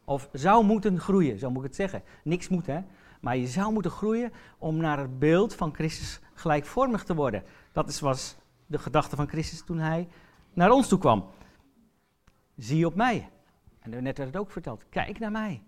Of 0.06 0.30
zou 0.32 0.66
moeten 0.66 1.00
groeien, 1.00 1.40
zo 1.40 1.50
moet 1.50 1.64
ik 1.64 1.68
het 1.68 1.76
zeggen. 1.76 2.04
Niks 2.24 2.48
moet, 2.48 2.66
hè. 2.66 2.82
Maar 3.22 3.38
je 3.38 3.48
zou 3.48 3.74
moeten 3.74 3.92
groeien 3.92 4.32
om 4.58 4.78
naar 4.78 5.00
het 5.00 5.20
beeld 5.20 5.56
van 5.56 5.74
Christus 5.74 6.20
gelijkvormig 6.34 7.04
te 7.04 7.16
worden. 7.16 7.44
Dat 7.72 7.90
is, 7.90 8.00
was 8.00 8.36
de 8.66 8.80
gedachte 8.80 9.16
van 9.16 9.28
Christus 9.28 9.64
toen 9.64 9.80
hij 9.80 10.08
naar 10.54 10.72
ons 10.72 10.88
toe 10.88 11.00
kwam. 11.00 11.26
Zie 12.56 12.86
op 12.86 12.96
mij. 12.96 13.30
En 13.80 13.90
net 13.90 14.18
werd 14.18 14.34
het 14.34 14.38
ook 14.38 14.52
verteld. 14.52 14.86
Kijk 14.90 15.20
naar 15.20 15.32
mij. 15.32 15.64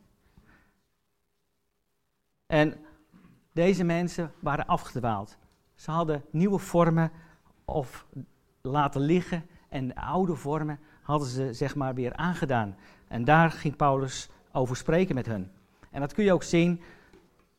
En 2.45 2.85
deze 3.53 3.83
mensen 3.83 4.31
waren 4.39 4.65
afgedwaald. 4.65 5.37
Ze 5.75 5.91
hadden 5.91 6.23
nieuwe 6.31 6.57
vormen 6.57 7.11
of 7.65 8.05
laten 8.61 9.01
liggen 9.01 9.45
en 9.69 9.87
de 9.87 9.95
oude 9.95 10.35
vormen 10.35 10.79
hadden 11.01 11.27
ze 11.27 11.53
zeg 11.53 11.75
maar 11.75 11.93
weer 11.93 12.15
aangedaan. 12.15 12.75
En 13.07 13.23
daar 13.23 13.51
ging 13.51 13.75
Paulus 13.75 14.29
over 14.51 14.75
spreken 14.75 15.15
met 15.15 15.25
hun. 15.25 15.51
En 15.91 15.99
dat 15.99 16.13
kun 16.13 16.23
je 16.23 16.33
ook 16.33 16.43
zien 16.43 16.81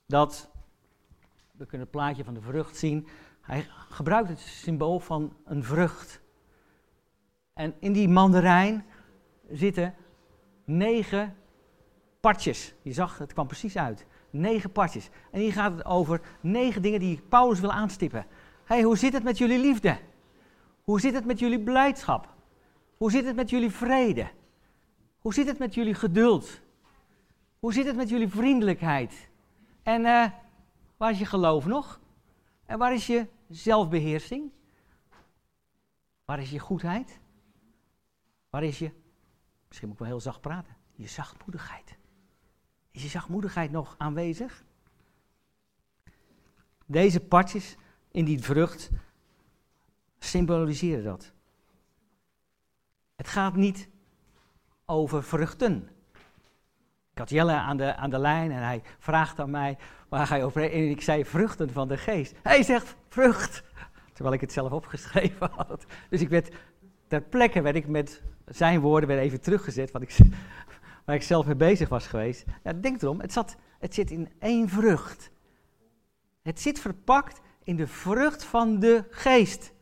dat, 0.06 0.50
we 1.52 1.66
kunnen 1.66 1.86
het 1.86 1.96
plaatje 1.96 2.24
van 2.24 2.34
de 2.34 2.40
vrucht 2.40 2.76
zien, 2.76 3.06
hij 3.40 3.66
gebruikt 3.88 4.28
het 4.28 4.38
symbool 4.38 4.98
van 4.98 5.32
een 5.44 5.64
vrucht. 5.64 6.20
En 7.52 7.74
in 7.80 7.92
die 7.92 8.08
mandarijn 8.08 8.84
zitten 9.50 9.94
negen 10.64 11.34
partjes. 12.20 12.74
Je 12.82 12.92
zag, 12.92 13.18
het 13.18 13.32
kwam 13.32 13.46
precies 13.46 13.76
uit. 13.76 14.06
Negen 14.30 14.72
partjes. 14.72 15.10
En 15.30 15.40
hier 15.40 15.52
gaat 15.52 15.72
het 15.72 15.84
over 15.84 16.20
negen 16.40 16.82
dingen 16.82 17.00
die 17.00 17.22
Paulus 17.28 17.60
wil 17.60 17.72
aanstippen. 17.72 18.26
Hey, 18.66 18.82
hoe 18.82 18.96
zit 18.96 19.12
het 19.12 19.22
met 19.22 19.38
jullie 19.38 19.58
liefde? 19.58 19.98
Hoe 20.82 21.00
zit 21.00 21.14
het 21.14 21.24
met 21.24 21.38
jullie 21.38 21.60
blijdschap? 21.60 22.34
Hoe 22.96 23.10
zit 23.10 23.24
het 23.24 23.36
met 23.36 23.50
jullie 23.50 23.70
vrede? 23.70 24.30
Hoe 25.18 25.34
zit 25.34 25.46
het 25.46 25.58
met 25.58 25.74
jullie 25.74 25.94
geduld? 25.94 26.60
Hoe 27.58 27.72
zit 27.72 27.86
het 27.86 27.96
met 27.96 28.08
jullie 28.08 28.28
vriendelijkheid? 28.28 29.28
En 29.82 30.00
uh, 30.00 30.26
waar 30.96 31.10
is 31.10 31.18
je 31.18 31.26
geloof 31.26 31.66
nog? 31.66 32.00
En 32.66 32.78
waar 32.78 32.94
is 32.94 33.06
je 33.06 33.26
zelfbeheersing? 33.48 34.50
Waar 36.24 36.40
is 36.40 36.50
je 36.50 36.58
goedheid? 36.58 37.20
Waar 38.50 38.64
is 38.64 38.78
je, 38.78 38.90
misschien 39.68 39.88
moet 39.88 39.96
ik 39.96 40.02
wel 40.02 40.12
heel 40.12 40.20
zacht 40.20 40.40
praten, 40.40 40.76
je 40.94 41.06
zachtmoedigheid? 41.06 41.96
Is 42.90 43.02
je 43.02 43.08
zachtmoedigheid 43.08 43.70
nog 43.70 43.94
aanwezig? 43.98 44.64
Deze 46.86 47.20
partjes 47.20 47.76
in 48.16 48.24
die 48.24 48.42
vrucht 48.42 48.90
symboliseren 50.18 51.04
dat. 51.04 51.32
Het 53.16 53.28
gaat 53.28 53.56
niet 53.56 53.88
over 54.84 55.22
vruchten. 55.22 55.88
Ik 57.12 57.18
had 57.18 57.30
Jelle 57.30 57.52
aan 57.52 57.76
de, 57.76 57.96
aan 57.96 58.10
de 58.10 58.18
lijn 58.18 58.50
en 58.50 58.62
hij 58.62 58.82
vraagt 58.98 59.40
aan 59.40 59.50
mij, 59.50 59.78
waar 60.08 60.26
ga 60.26 60.34
je 60.34 60.44
over? 60.44 60.72
En 60.72 60.90
ik 60.90 61.00
zei 61.00 61.24
vruchten 61.24 61.72
van 61.72 61.88
de 61.88 61.96
geest. 61.96 62.34
Hij 62.42 62.62
zegt 62.62 62.96
vrucht, 63.08 63.62
terwijl 64.12 64.34
ik 64.34 64.40
het 64.40 64.52
zelf 64.52 64.72
opgeschreven 64.72 65.50
had. 65.66 65.86
Dus 66.08 66.20
ik 66.20 66.28
werd, 66.28 66.54
ter 67.06 67.22
plekke 67.22 67.60
werd 67.60 67.76
ik 67.76 67.86
met 67.86 68.22
zijn 68.46 68.80
woorden 68.80 69.08
weer 69.08 69.18
even 69.18 69.40
teruggezet, 69.40 69.90
wat 69.90 70.02
ik, 70.02 70.16
waar 71.04 71.16
ik 71.16 71.22
zelf 71.22 71.46
mee 71.46 71.56
bezig 71.56 71.88
was 71.88 72.06
geweest. 72.06 72.44
Ja, 72.62 72.72
denk 72.72 73.02
erom, 73.02 73.20
het, 73.20 73.32
zat, 73.32 73.56
het 73.78 73.94
zit 73.94 74.10
in 74.10 74.32
één 74.38 74.68
vrucht. 74.68 75.30
Het 76.42 76.60
zit 76.60 76.78
verpakt 76.78 77.40
in 77.66 77.76
de 77.76 77.86
vrucht 77.86 78.44
van 78.44 78.78
de 78.78 79.04
geest. 79.10 79.72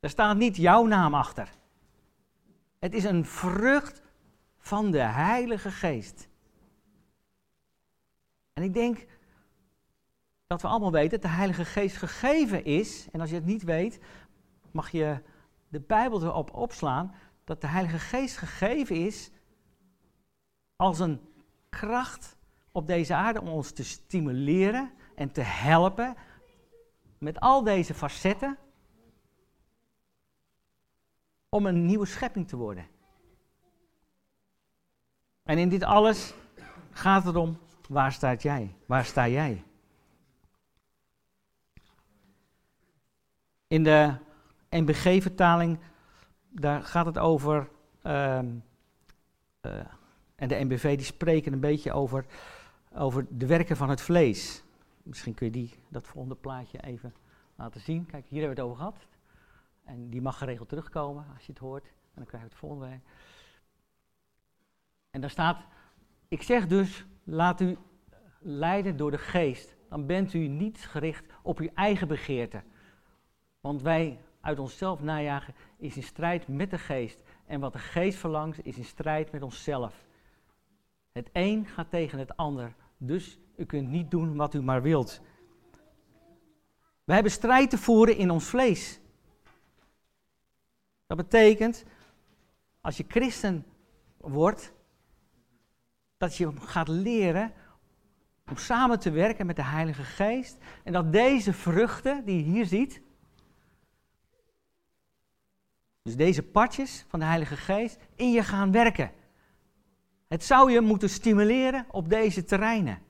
Er 0.00 0.10
staat 0.10 0.36
niet 0.36 0.56
jouw 0.56 0.86
naam 0.86 1.14
achter. 1.14 1.50
Het 2.78 2.94
is 2.94 3.04
een 3.04 3.24
vrucht 3.24 4.02
van 4.58 4.90
de 4.90 4.98
Heilige 4.98 5.70
Geest. 5.70 6.28
En 8.52 8.62
ik 8.62 8.74
denk 8.74 9.06
dat 10.46 10.62
we 10.62 10.68
allemaal 10.68 10.92
weten 10.92 11.20
dat 11.20 11.30
de 11.30 11.36
Heilige 11.36 11.64
Geest 11.64 11.96
gegeven 11.96 12.64
is. 12.64 13.08
En 13.12 13.20
als 13.20 13.30
je 13.30 13.36
het 13.36 13.44
niet 13.44 13.62
weet, 13.62 14.00
mag 14.70 14.90
je 14.90 15.22
de 15.68 15.80
Bijbel 15.80 16.22
erop 16.22 16.54
opslaan 16.54 17.14
dat 17.44 17.60
de 17.60 17.66
Heilige 17.66 17.98
Geest 17.98 18.36
gegeven 18.36 18.96
is 18.96 19.30
als 20.76 20.98
een 20.98 21.20
kracht 21.68 22.36
op 22.72 22.86
deze 22.86 23.14
aarde 23.14 23.40
om 23.40 23.48
ons 23.48 23.72
te 23.72 23.84
stimuleren 23.84 24.92
en 25.14 25.32
te 25.32 25.40
helpen 25.40 26.16
met 27.20 27.40
al 27.40 27.62
deze 27.62 27.94
facetten 27.94 28.58
om 31.48 31.66
een 31.66 31.86
nieuwe 31.86 32.06
schepping 32.06 32.48
te 32.48 32.56
worden. 32.56 32.86
En 35.42 35.58
in 35.58 35.68
dit 35.68 35.82
alles 35.82 36.34
gaat 36.90 37.24
het 37.24 37.36
om, 37.36 37.58
waar 37.88 38.12
staat 38.12 38.42
jij? 38.42 38.74
Waar 38.86 39.04
sta 39.04 39.28
jij? 39.28 39.64
In 43.66 43.84
de 43.84 44.14
NBG-vertaling, 44.70 45.78
daar 46.48 46.82
gaat 46.82 47.06
het 47.06 47.18
over, 47.18 47.68
ehm, 48.02 48.48
eh, 49.60 49.72
en 50.34 50.48
de 50.48 50.64
NBV 50.64 50.96
die 50.96 51.06
spreken 51.06 51.52
een 51.52 51.60
beetje 51.60 51.92
over, 51.92 52.26
over 52.94 53.26
de 53.28 53.46
werken 53.46 53.76
van 53.76 53.90
het 53.90 54.00
vlees. 54.00 54.62
Misschien 55.02 55.34
kun 55.34 55.46
je 55.46 55.52
die, 55.52 55.74
dat 55.88 56.06
volgende 56.06 56.36
plaatje 56.36 56.82
even 56.82 57.14
laten 57.54 57.80
zien. 57.80 58.06
Kijk, 58.06 58.26
hier 58.26 58.40
hebben 58.40 58.56
we 58.56 58.62
het 58.62 58.70
over 58.70 58.84
gehad. 58.84 59.06
En 59.84 60.10
die 60.10 60.22
mag 60.22 60.38
geregeld 60.38 60.68
terugkomen 60.68 61.26
als 61.34 61.46
je 61.46 61.52
het 61.52 61.60
hoort. 61.60 61.84
En 61.84 62.14
dan 62.14 62.24
krijg 62.24 62.42
je 62.42 62.48
het 62.48 62.58
volgende. 62.58 63.00
En 65.10 65.20
daar 65.20 65.30
staat, 65.30 65.64
ik 66.28 66.42
zeg 66.42 66.66
dus, 66.66 67.06
laat 67.24 67.60
u 67.60 67.78
leiden 68.38 68.96
door 68.96 69.10
de 69.10 69.18
geest. 69.18 69.76
Dan 69.88 70.06
bent 70.06 70.34
u 70.34 70.48
niet 70.48 70.78
gericht 70.78 71.26
op 71.42 71.58
uw 71.58 71.70
eigen 71.74 72.08
begeerte. 72.08 72.62
Want 73.60 73.82
wij 73.82 74.20
uit 74.40 74.58
onszelf 74.58 75.02
najagen 75.02 75.54
is 75.76 75.96
in 75.96 76.02
strijd 76.02 76.48
met 76.48 76.70
de 76.70 76.78
geest. 76.78 77.20
En 77.46 77.60
wat 77.60 77.72
de 77.72 77.78
geest 77.78 78.18
verlangt 78.18 78.64
is 78.64 78.76
in 78.76 78.84
strijd 78.84 79.32
met 79.32 79.42
onszelf. 79.42 80.06
Het 81.12 81.30
een 81.32 81.66
gaat 81.66 81.90
tegen 81.90 82.18
het 82.18 82.36
ander. 82.36 82.74
Dus 82.96 83.38
u 83.60 83.64
kunt 83.64 83.88
niet 83.88 84.10
doen 84.10 84.36
wat 84.36 84.54
u 84.54 84.62
maar 84.62 84.82
wilt. 84.82 85.20
We 87.04 87.12
hebben 87.12 87.32
strijd 87.32 87.70
te 87.70 87.78
voeren 87.78 88.16
in 88.16 88.30
ons 88.30 88.44
vlees. 88.44 89.00
Dat 91.06 91.16
betekent, 91.16 91.84
als 92.80 92.96
je 92.96 93.04
christen 93.08 93.66
wordt, 94.16 94.72
dat 96.16 96.36
je 96.36 96.52
gaat 96.60 96.88
leren 96.88 97.52
om 98.50 98.56
samen 98.56 99.00
te 99.00 99.10
werken 99.10 99.46
met 99.46 99.56
de 99.56 99.64
Heilige 99.64 100.02
Geest. 100.02 100.56
En 100.84 100.92
dat 100.92 101.12
deze 101.12 101.52
vruchten 101.52 102.24
die 102.24 102.36
je 102.36 102.42
hier 102.42 102.66
ziet, 102.66 103.02
dus 106.02 106.16
deze 106.16 106.42
partjes 106.42 107.04
van 107.08 107.18
de 107.18 107.26
Heilige 107.26 107.56
Geest, 107.56 107.98
in 108.14 108.30
je 108.30 108.42
gaan 108.42 108.72
werken. 108.72 109.12
Het 110.28 110.44
zou 110.44 110.72
je 110.72 110.80
moeten 110.80 111.10
stimuleren 111.10 111.86
op 111.90 112.08
deze 112.08 112.44
terreinen. 112.44 113.08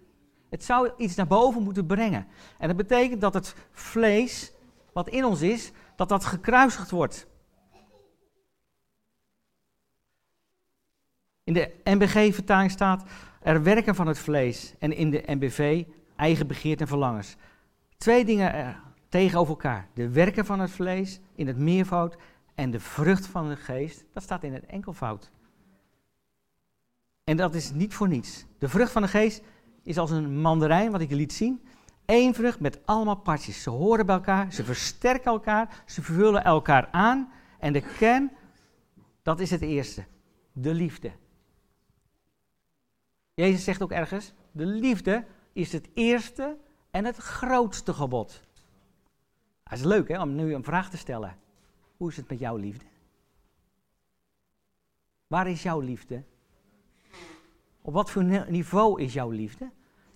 Het 0.50 0.64
zou 0.64 0.90
iets 0.97 1.14
naar 1.14 1.26
boven 1.26 1.62
moeten 1.62 1.87
brengen. 1.87 2.26
En 2.59 2.69
dat 2.69 2.76
betekent 2.76 3.21
dat 3.21 3.35
het 3.35 3.54
vlees, 3.71 4.52
wat 4.92 5.09
in 5.09 5.25
ons 5.25 5.40
is, 5.40 5.73
dat 5.97 6.09
dat 6.09 6.25
gekruisigd 6.25 6.90
wordt. 6.90 7.26
In 11.45 11.52
de 11.52 11.75
NBG-vertaling 11.85 12.71
staat 12.71 13.04
er 13.40 13.62
werken 13.62 13.95
van 13.95 14.07
het 14.07 14.19
vlees. 14.19 14.75
En 14.78 14.92
in 14.92 15.11
de 15.11 15.23
NBV 15.26 15.85
eigen 16.16 16.47
begeerte 16.47 16.83
en 16.83 16.88
verlangens. 16.88 17.37
Twee 17.97 18.25
dingen 18.25 18.52
er 18.52 18.80
tegenover 19.09 19.50
elkaar. 19.50 19.88
De 19.95 20.09
werken 20.09 20.47
van 20.47 20.61
het 20.61 20.71
vlees 20.71 21.21
in 21.35 21.47
het 21.47 21.57
meervoud 21.57 22.16
en 22.54 22.71
de 22.71 22.80
vrucht 22.80 23.26
van 23.26 23.49
de 23.49 23.57
geest, 23.57 24.04
dat 24.12 24.23
staat 24.23 24.42
in 24.42 24.52
het 24.52 24.66
enkelvoud. 24.66 25.30
En 27.25 27.37
dat 27.37 27.54
is 27.54 27.71
niet 27.71 27.95
voor 27.95 28.09
niets. 28.09 28.47
De 28.59 28.69
vrucht 28.69 28.92
van 28.92 29.02
de 29.02 29.09
geest 29.09 29.42
is 29.91 29.99
als 29.99 30.11
een 30.11 30.41
mandarijn, 30.41 30.91
wat 30.91 31.01
ik 31.01 31.09
je 31.09 31.15
liet 31.15 31.33
zien. 31.33 31.63
Eén 32.07 32.35
vrucht 32.35 32.61
met 32.61 32.87
allemaal 32.87 33.17
partjes. 33.17 33.63
Ze 33.63 33.71
horen 33.71 34.07
bij 34.07 34.15
elkaar, 34.15 34.53
ze 34.53 34.65
versterken 34.65 35.33
elkaar, 35.33 35.83
ze 35.87 36.03
vullen 36.03 36.45
elkaar 36.45 36.89
aan. 36.91 37.33
En 37.59 37.73
de 37.73 37.81
kern, 37.81 38.31
dat 39.23 39.41
is 39.41 39.51
het 39.51 39.61
eerste. 39.61 40.05
De 40.53 40.75
liefde. 40.75 41.13
Jezus 43.35 43.65
zegt 43.65 43.83
ook 43.83 43.91
ergens, 43.91 44.33
de 44.53 44.67
liefde 44.67 45.25
is 45.53 45.73
het 45.73 45.89
eerste 45.95 46.57
en 46.91 47.05
het 47.05 47.17
grootste 47.17 47.93
gebod. 47.93 48.41
Het 49.65 49.79
is 49.79 49.85
leuk 49.85 50.09
hè, 50.09 50.21
om 50.21 50.35
nu 50.35 50.55
een 50.55 50.65
vraag 50.65 50.91
te 50.91 50.97
stellen. 50.97 51.37
Hoe 51.97 52.09
is 52.09 52.17
het 52.17 52.29
met 52.29 52.39
jouw 52.39 52.57
liefde? 52.57 52.85
Waar 55.27 55.49
is 55.49 55.63
jouw 55.63 55.81
liefde? 55.81 56.23
Op 57.81 57.93
wat 57.93 58.11
voor 58.11 58.25
niveau 58.49 59.03
is 59.03 59.13
jouw 59.13 59.31
liefde? 59.31 59.71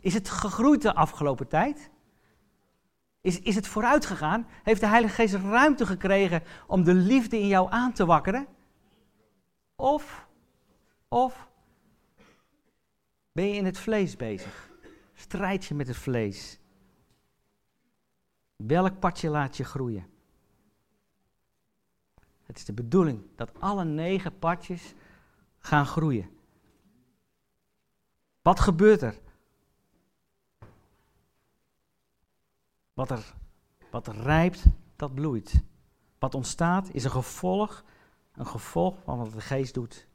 Is 0.04 0.14
het 0.14 0.28
gegroeid 0.28 0.82
de 0.82 0.94
afgelopen 0.94 1.48
tijd? 1.48 1.90
Is, 3.20 3.40
is 3.40 3.54
het 3.54 3.66
vooruit 3.66 4.06
gegaan? 4.06 4.46
Heeft 4.62 4.80
de 4.80 4.86
Heilige 4.86 5.14
Geest 5.14 5.34
ruimte 5.34 5.86
gekregen 5.86 6.42
om 6.66 6.84
de 6.84 6.94
liefde 6.94 7.38
in 7.38 7.46
jou 7.46 7.70
aan 7.70 7.92
te 7.92 8.06
wakkeren? 8.06 8.46
Of, 9.76 10.28
of 11.08 11.48
ben 13.32 13.46
je 13.46 13.54
in 13.54 13.64
het 13.64 13.78
vlees 13.78 14.16
bezig? 14.16 14.70
Strijd 15.14 15.64
je 15.64 15.74
met 15.74 15.86
het 15.86 15.96
vlees? 15.96 16.58
Welk 18.56 18.98
padje 18.98 19.28
laat 19.28 19.56
je 19.56 19.64
groeien? 19.64 20.06
Het 22.42 22.56
is 22.56 22.64
de 22.64 22.72
bedoeling 22.72 23.22
dat 23.36 23.60
alle 23.60 23.84
negen 23.84 24.38
padjes 24.38 24.94
gaan 25.58 25.86
groeien. 25.86 26.30
Wat 28.42 28.60
gebeurt 28.60 29.02
er? 29.02 29.22
Wat 32.94 33.10
er, 33.10 33.34
wat 33.90 34.06
rijpt, 34.08 34.64
dat 34.96 35.14
bloeit. 35.14 35.62
Wat 36.18 36.34
ontstaat 36.34 36.88
is 36.92 37.04
een 37.04 37.10
gevolg, 37.10 37.84
een 38.32 38.46
gevolg 38.46 39.02
van 39.04 39.18
wat 39.18 39.32
de 39.32 39.40
geest 39.40 39.74
doet. 39.74 40.08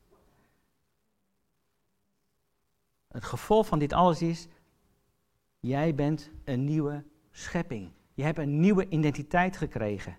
Het 3.08 3.24
gevolg 3.24 3.68
van 3.68 3.80
dit 3.80 3.94
alles 3.94 4.22
is, 4.22 4.48
jij 5.60 5.96
bent 5.96 6.32
een 6.44 6.66
nieuwe 6.66 7.04
schepping. 7.32 7.92
Je 8.14 8.24
hebt 8.24 8.38
een 8.38 8.60
nieuwe 8.60 8.90
identiteit 8.90 9.58
gekregen. 9.58 10.18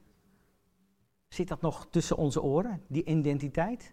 Zit 1.29 1.49
dat 1.49 1.61
nog 1.61 1.87
tussen 1.91 2.17
onze 2.17 2.43
oren, 2.43 2.83
die 2.87 3.05
identiteit? 3.05 3.93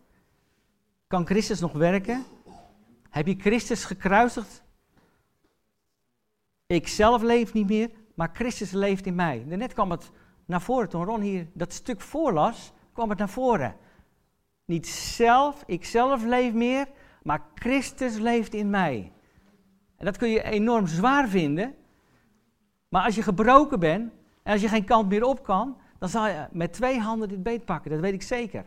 Kan 1.08 1.26
Christus 1.26 1.60
nog 1.60 1.72
werken? 1.72 2.26
Heb 3.10 3.28
je 3.28 3.36
Christus 3.36 3.86
gekruisigd? 3.86 4.64
Ik 6.66 6.88
zelf 6.88 7.22
leef 7.22 7.54
niet 7.54 7.68
meer, 7.68 7.92
maar 8.18 8.30
Christus 8.34 8.72
leeft 8.72 9.06
in 9.06 9.16
mij. 9.16 9.44
Net 9.46 9.74
kwam 9.74 9.92
het 9.92 10.12
naar 10.46 10.62
voren, 10.62 10.90
toen 10.90 11.04
Ron 11.04 11.22
hier 11.22 11.48
dat 11.54 11.74
stuk 11.74 12.02
voorlas, 12.02 12.72
kwam 12.94 13.10
het 13.10 13.18
naar 13.18 13.30
voren. 13.30 13.76
Niet 14.66 14.88
zelf, 14.88 15.64
ik 15.66 15.86
zelf 15.86 16.24
leef 16.24 16.54
meer, 16.54 16.88
maar 17.24 17.42
Christus 17.56 18.18
leeft 18.18 18.54
in 18.54 18.70
mij. 18.70 19.12
En 19.96 20.06
dat 20.06 20.18
kun 20.18 20.30
je 20.30 20.44
enorm 20.44 20.88
zwaar 20.88 21.28
vinden, 21.28 21.76
maar 22.90 23.04
als 23.04 23.16
je 23.16 23.22
gebroken 23.22 23.80
bent 23.80 24.12
en 24.44 24.52
als 24.52 24.62
je 24.62 24.68
geen 24.68 24.86
kant 24.86 25.10
meer 25.10 25.24
op 25.24 25.44
kan, 25.44 25.78
dan 26.00 26.10
zal 26.10 26.28
je 26.28 26.48
met 26.52 26.74
twee 26.74 27.00
handen 27.00 27.30
dit 27.30 27.44
beet 27.44 27.66
pakken, 27.66 27.92
dat 27.92 28.00
weet 28.00 28.14
ik 28.14 28.22
zeker. 28.22 28.66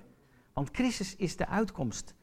Want 0.52 0.68
Christus 0.72 1.16
is 1.16 1.36
de 1.36 1.46
uitkomst. 1.46 2.14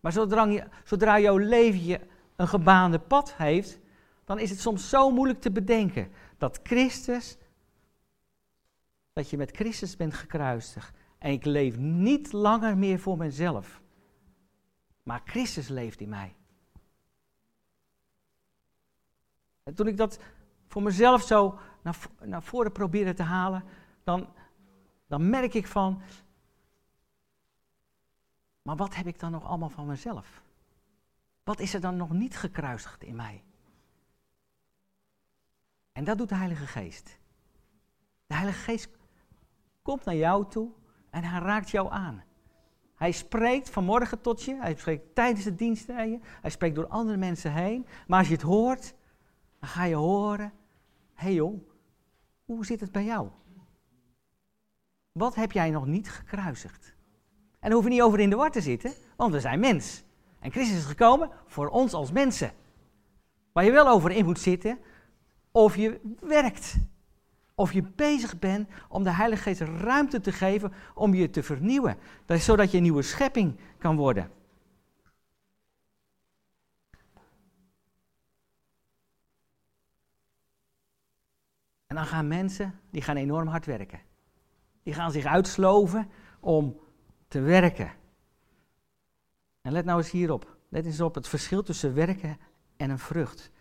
Maar 0.00 0.12
zodra, 0.12 0.44
je, 0.44 0.64
zodra 0.84 1.18
jouw 1.18 1.36
leven 1.36 2.00
een 2.36 2.48
gebaande 2.48 2.98
pad 2.98 3.34
heeft, 3.36 3.78
dan 4.24 4.38
is 4.38 4.50
het 4.50 4.60
soms 4.60 4.88
zo 4.88 5.10
moeilijk 5.10 5.40
te 5.40 5.50
bedenken 5.50 6.08
dat 6.38 6.60
Christus, 6.62 7.36
dat 9.12 9.30
je 9.30 9.36
met 9.36 9.56
Christus 9.56 9.96
bent 9.96 10.14
gekruisigd. 10.14 10.96
En 11.18 11.32
ik 11.32 11.44
leef 11.44 11.76
niet 11.76 12.32
langer 12.32 12.78
meer 12.78 12.98
voor 12.98 13.16
mezelf, 13.16 13.82
maar 15.02 15.20
Christus 15.24 15.68
leeft 15.68 16.00
in 16.00 16.08
mij. 16.08 16.36
En 19.62 19.74
toen 19.74 19.86
ik 19.86 19.96
dat 19.96 20.18
voor 20.66 20.82
mezelf 20.82 21.22
zo 21.22 21.58
naar, 21.82 21.98
naar 22.22 22.42
voren 22.42 22.72
probeerde 22.72 23.14
te 23.14 23.22
halen, 23.22 23.64
dan, 24.04 24.28
dan 25.06 25.30
merk 25.30 25.54
ik 25.54 25.66
van, 25.66 26.02
maar 28.62 28.76
wat 28.76 28.94
heb 28.94 29.06
ik 29.06 29.18
dan 29.18 29.30
nog 29.30 29.44
allemaal 29.44 29.68
van 29.68 29.86
mezelf? 29.86 30.42
Wat 31.44 31.60
is 31.60 31.74
er 31.74 31.80
dan 31.80 31.96
nog 31.96 32.10
niet 32.10 32.36
gekruisigd 32.36 33.02
in 33.02 33.16
mij? 33.16 33.44
En 35.96 36.04
dat 36.04 36.18
doet 36.18 36.28
de 36.28 36.34
Heilige 36.34 36.66
Geest. 36.66 37.18
De 38.26 38.34
Heilige 38.34 38.58
Geest 38.58 38.88
komt 39.82 40.04
naar 40.04 40.14
jou 40.14 40.48
toe 40.48 40.70
en 41.10 41.24
hij 41.24 41.40
raakt 41.40 41.70
jou 41.70 41.90
aan. 41.90 42.24
Hij 42.94 43.12
spreekt 43.12 43.70
vanmorgen 43.70 44.20
tot 44.20 44.42
je, 44.42 44.56
hij 44.56 44.74
spreekt 44.74 45.14
tijdens 45.14 45.44
de 45.44 45.54
dienst 45.54 45.88
naar 45.88 46.06
je, 46.06 46.18
hij 46.22 46.50
spreekt 46.50 46.74
door 46.74 46.86
andere 46.86 47.16
mensen 47.16 47.52
heen. 47.52 47.86
Maar 48.06 48.18
als 48.18 48.28
je 48.28 48.34
het 48.34 48.42
hoort, 48.42 48.94
dan 49.60 49.68
ga 49.68 49.84
je 49.84 49.94
horen, 49.94 50.52
hé 51.14 51.24
hey 51.24 51.34
joh, 51.34 51.68
hoe 52.44 52.66
zit 52.66 52.80
het 52.80 52.92
bij 52.92 53.04
jou? 53.04 53.28
Wat 55.12 55.34
heb 55.34 55.52
jij 55.52 55.70
nog 55.70 55.86
niet 55.86 56.10
gekruisigd? 56.10 56.94
En 57.52 57.58
daar 57.60 57.72
hoef 57.72 57.84
je 57.84 57.90
niet 57.90 58.02
over 58.02 58.20
in 58.20 58.30
de 58.30 58.36
war 58.36 58.50
te 58.50 58.60
zitten, 58.60 58.92
want 59.16 59.32
we 59.32 59.40
zijn 59.40 59.60
mens. 59.60 60.04
En 60.40 60.50
Christus 60.50 60.76
is 60.76 60.84
gekomen 60.84 61.30
voor 61.46 61.68
ons 61.68 61.92
als 61.92 62.12
mensen. 62.12 62.52
Waar 63.52 63.64
je 63.64 63.70
wel 63.70 63.88
over 63.88 64.10
in 64.10 64.24
moet 64.24 64.40
zitten, 64.40 64.78
of 65.56 65.76
je 65.76 66.00
werkt. 66.20 66.76
Of 67.54 67.72
je 67.72 67.82
bezig 67.82 68.38
bent 68.38 68.68
om 68.88 69.02
de 69.02 69.10
Heilige 69.10 69.42
Geest 69.42 69.60
ruimte 69.60 70.20
te 70.20 70.32
geven 70.32 70.72
om 70.94 71.14
je 71.14 71.30
te 71.30 71.42
vernieuwen. 71.42 71.98
Dat 72.24 72.40
zodat 72.40 72.70
je 72.70 72.76
een 72.76 72.82
nieuwe 72.82 73.02
schepping 73.02 73.60
kan 73.78 73.96
worden. 73.96 74.30
En 81.86 81.96
dan 81.96 82.06
gaan 82.06 82.28
mensen, 82.28 82.80
die 82.90 83.02
gaan 83.02 83.16
enorm 83.16 83.48
hard 83.48 83.66
werken. 83.66 84.00
Die 84.82 84.94
gaan 84.94 85.12
zich 85.12 85.24
uitsloven 85.24 86.10
om 86.40 86.80
te 87.28 87.40
werken. 87.40 87.92
En 89.60 89.72
let 89.72 89.84
nou 89.84 89.98
eens 89.98 90.10
hierop. 90.10 90.56
Let 90.68 90.84
eens 90.84 91.00
op 91.00 91.14
het 91.14 91.28
verschil 91.28 91.62
tussen 91.62 91.94
werken 91.94 92.38
en 92.76 92.90
een 92.90 92.98
vrucht. 92.98 93.54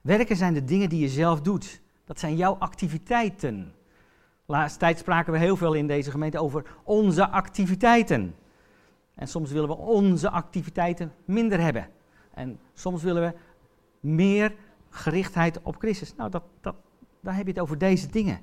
Werken 0.00 0.36
zijn 0.36 0.54
de 0.54 0.64
dingen 0.64 0.88
die 0.88 1.00
je 1.00 1.08
zelf 1.08 1.40
doet. 1.40 1.80
Dat 2.04 2.18
zijn 2.18 2.36
jouw 2.36 2.56
activiteiten. 2.58 3.74
Laatst 4.46 4.78
tijd 4.78 4.98
spraken 4.98 5.32
we 5.32 5.38
heel 5.38 5.56
veel 5.56 5.74
in 5.74 5.86
deze 5.86 6.10
gemeente 6.10 6.38
over 6.38 6.76
onze 6.84 7.28
activiteiten. 7.28 8.34
En 9.14 9.28
soms 9.28 9.50
willen 9.50 9.68
we 9.68 9.76
onze 9.76 10.30
activiteiten 10.30 11.12
minder 11.24 11.60
hebben. 11.60 11.88
En 12.34 12.58
soms 12.74 13.02
willen 13.02 13.22
we 13.22 13.38
meer 14.00 14.54
gerichtheid 14.90 15.62
op 15.62 15.76
Christus. 15.76 16.14
Nou, 16.14 16.30
dat, 16.30 16.42
dat, 16.60 16.74
daar 17.20 17.36
heb 17.36 17.44
je 17.44 17.52
het 17.52 17.60
over 17.60 17.78
deze 17.78 18.06
dingen. 18.06 18.40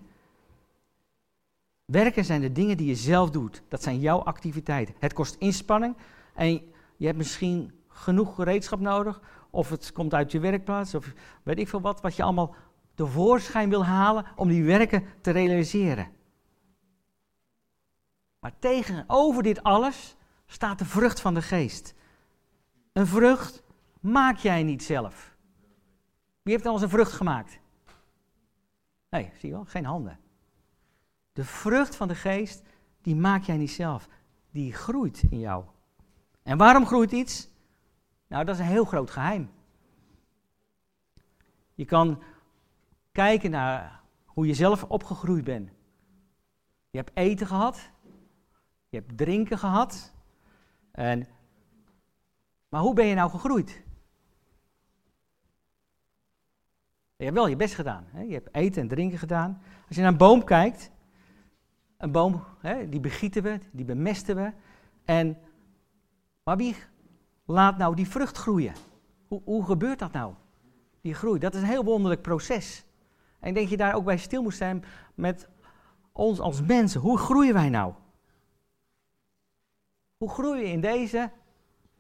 Werken 1.86 2.26
zijn 2.26 2.42
de 2.42 2.52
dingen 2.52 2.78
die 2.78 2.88
je 2.88 2.96
zelf 2.96 3.30
doet. 3.30 3.64
Dat 3.68 3.84
zijn 3.84 4.00
jouw 4.00 4.20
activiteiten. 4.20 4.96
Het 5.00 5.14
kost 5.14 5.36
inspanning 5.40 5.96
en 6.34 6.62
je 6.98 7.06
hebt 7.06 7.18
misschien 7.18 7.72
genoeg 7.88 8.36
gereedschap 8.36 8.80
nodig. 8.80 9.22
Of 9.50 9.70
het 9.70 9.92
komt 9.92 10.14
uit 10.14 10.32
je 10.32 10.40
werkplaats, 10.40 10.96
of 10.96 11.14
weet 11.44 11.60
ik 11.60 11.68
veel 11.68 11.82
wat, 11.82 12.02
wat 12.02 12.16
je 12.16 12.24
allemaal 12.24 12.56
tevoorschijn 12.96 13.70
wil 13.70 13.86
halen 13.86 14.26
om 14.36 14.48
die 14.48 14.64
werken 14.64 15.06
te 15.22 15.32
realiseren. 15.32 16.08
Maar 18.40 18.60
tegenover 18.60 19.44
dit 19.44 19.64
alles 19.64 20.16
staat 20.46 20.80
de 20.80 20.86
vrucht 20.86 21.20
van 21.20 21.34
de 21.34 21.42
geest. 21.42 21.96
Een 22.94 23.08
vrucht 23.08 23.64
maak 24.00 24.38
jij 24.38 24.64
niet 24.64 24.84
zelf. 24.84 25.36
Wie 26.42 26.54
heeft 26.54 26.66
al 26.66 26.74
eens 26.74 26.82
een 26.82 26.90
vrucht 26.90 27.12
gemaakt? 27.12 27.60
Nee, 29.10 29.32
zie 29.40 29.50
je 29.50 29.56
wel, 29.56 29.66
geen 29.66 29.86
handen. 29.86 30.20
De 31.34 31.44
vrucht 31.44 31.96
van 31.96 32.08
de 32.08 32.16
geest, 32.16 32.64
die 33.02 33.16
maak 33.16 33.44
jij 33.44 33.58
niet 33.58 33.72
zelf. 33.72 34.08
Die 34.52 34.74
groeit 34.74 35.24
in 35.30 35.40
jou. 35.40 35.64
En 36.44 36.58
waarom 36.58 36.86
groeit 36.86 37.12
iets? 37.12 37.50
Nou, 38.28 38.46
dat 38.46 38.56
is 38.56 38.62
een 38.62 38.68
heel 38.68 38.86
groot 38.86 39.10
geheim. 39.10 39.50
Je 41.74 41.86
kan 41.86 42.24
kijken 43.12 43.52
naar 43.52 44.02
hoe 44.26 44.48
je 44.48 44.54
zelf 44.54 44.84
opgegroeid 44.84 45.44
bent. 45.44 45.70
Je 46.90 46.98
hebt 46.98 47.12
eten 47.14 47.48
gehad, 47.48 47.92
je 48.90 48.98
hebt 48.98 49.18
drinken 49.18 49.58
gehad. 49.58 50.14
En, 50.92 51.28
maar 52.70 52.82
hoe 52.82 52.94
ben 52.94 53.06
je 53.06 53.16
nou 53.16 53.30
gegroeid? 53.30 53.86
Je 57.16 57.24
hebt 57.24 57.36
wel 57.36 57.48
je 57.48 57.56
best 57.56 57.76
gedaan. 57.76 58.06
Hè? 58.08 58.22
Je 58.22 58.34
hebt 58.34 58.56
eten 58.56 58.82
en 58.82 58.88
drinken 58.88 59.18
gedaan. 59.18 59.62
Als 59.88 59.96
je 59.96 60.02
naar 60.02 60.12
een 60.12 60.18
boom 60.18 60.44
kijkt, 60.44 60.92
een 61.98 62.12
boom, 62.12 62.44
hè, 62.60 62.90
die 62.90 63.00
begieten 63.00 63.44
we, 63.44 63.60
die 63.72 63.86
bemesten 63.86 64.36
we. 64.36 64.54
En, 65.06 65.38
maar 66.44 66.58
wie 66.58 66.76
laat 67.48 67.78
nou 67.78 67.96
die 67.96 68.08
vrucht 68.08 68.38
groeien? 68.38 68.74
Hoe, 69.28 69.42
hoe 69.44 69.66
gebeurt 69.66 70.00
dat 70.00 70.12
nou? 70.12 70.34
Die 71.02 71.14
groei, 71.14 71.40
dat 71.40 71.56
is 71.56 71.62
een 71.62 71.68
heel 71.68 71.84
wonderlijk 71.84 72.22
proces. 72.22 72.86
En 73.40 73.48
ik 73.48 73.54
denk 73.54 73.70
je 73.70 73.78
daar 73.78 73.94
ook 73.94 74.06
bij 74.06 74.18
stil 74.18 74.42
moet 74.42 74.56
zijn 74.56 74.84
met 75.16 75.50
ons 76.12 76.40
als 76.40 76.62
mensen. 76.62 77.02
Hoe 77.02 77.18
groeien 77.18 77.54
wij 77.54 77.70
nou? 77.70 77.94
Hoe 80.18 80.30
groeien 80.30 80.64
we 80.64 80.70
in 80.70 80.82
deze 80.82 81.32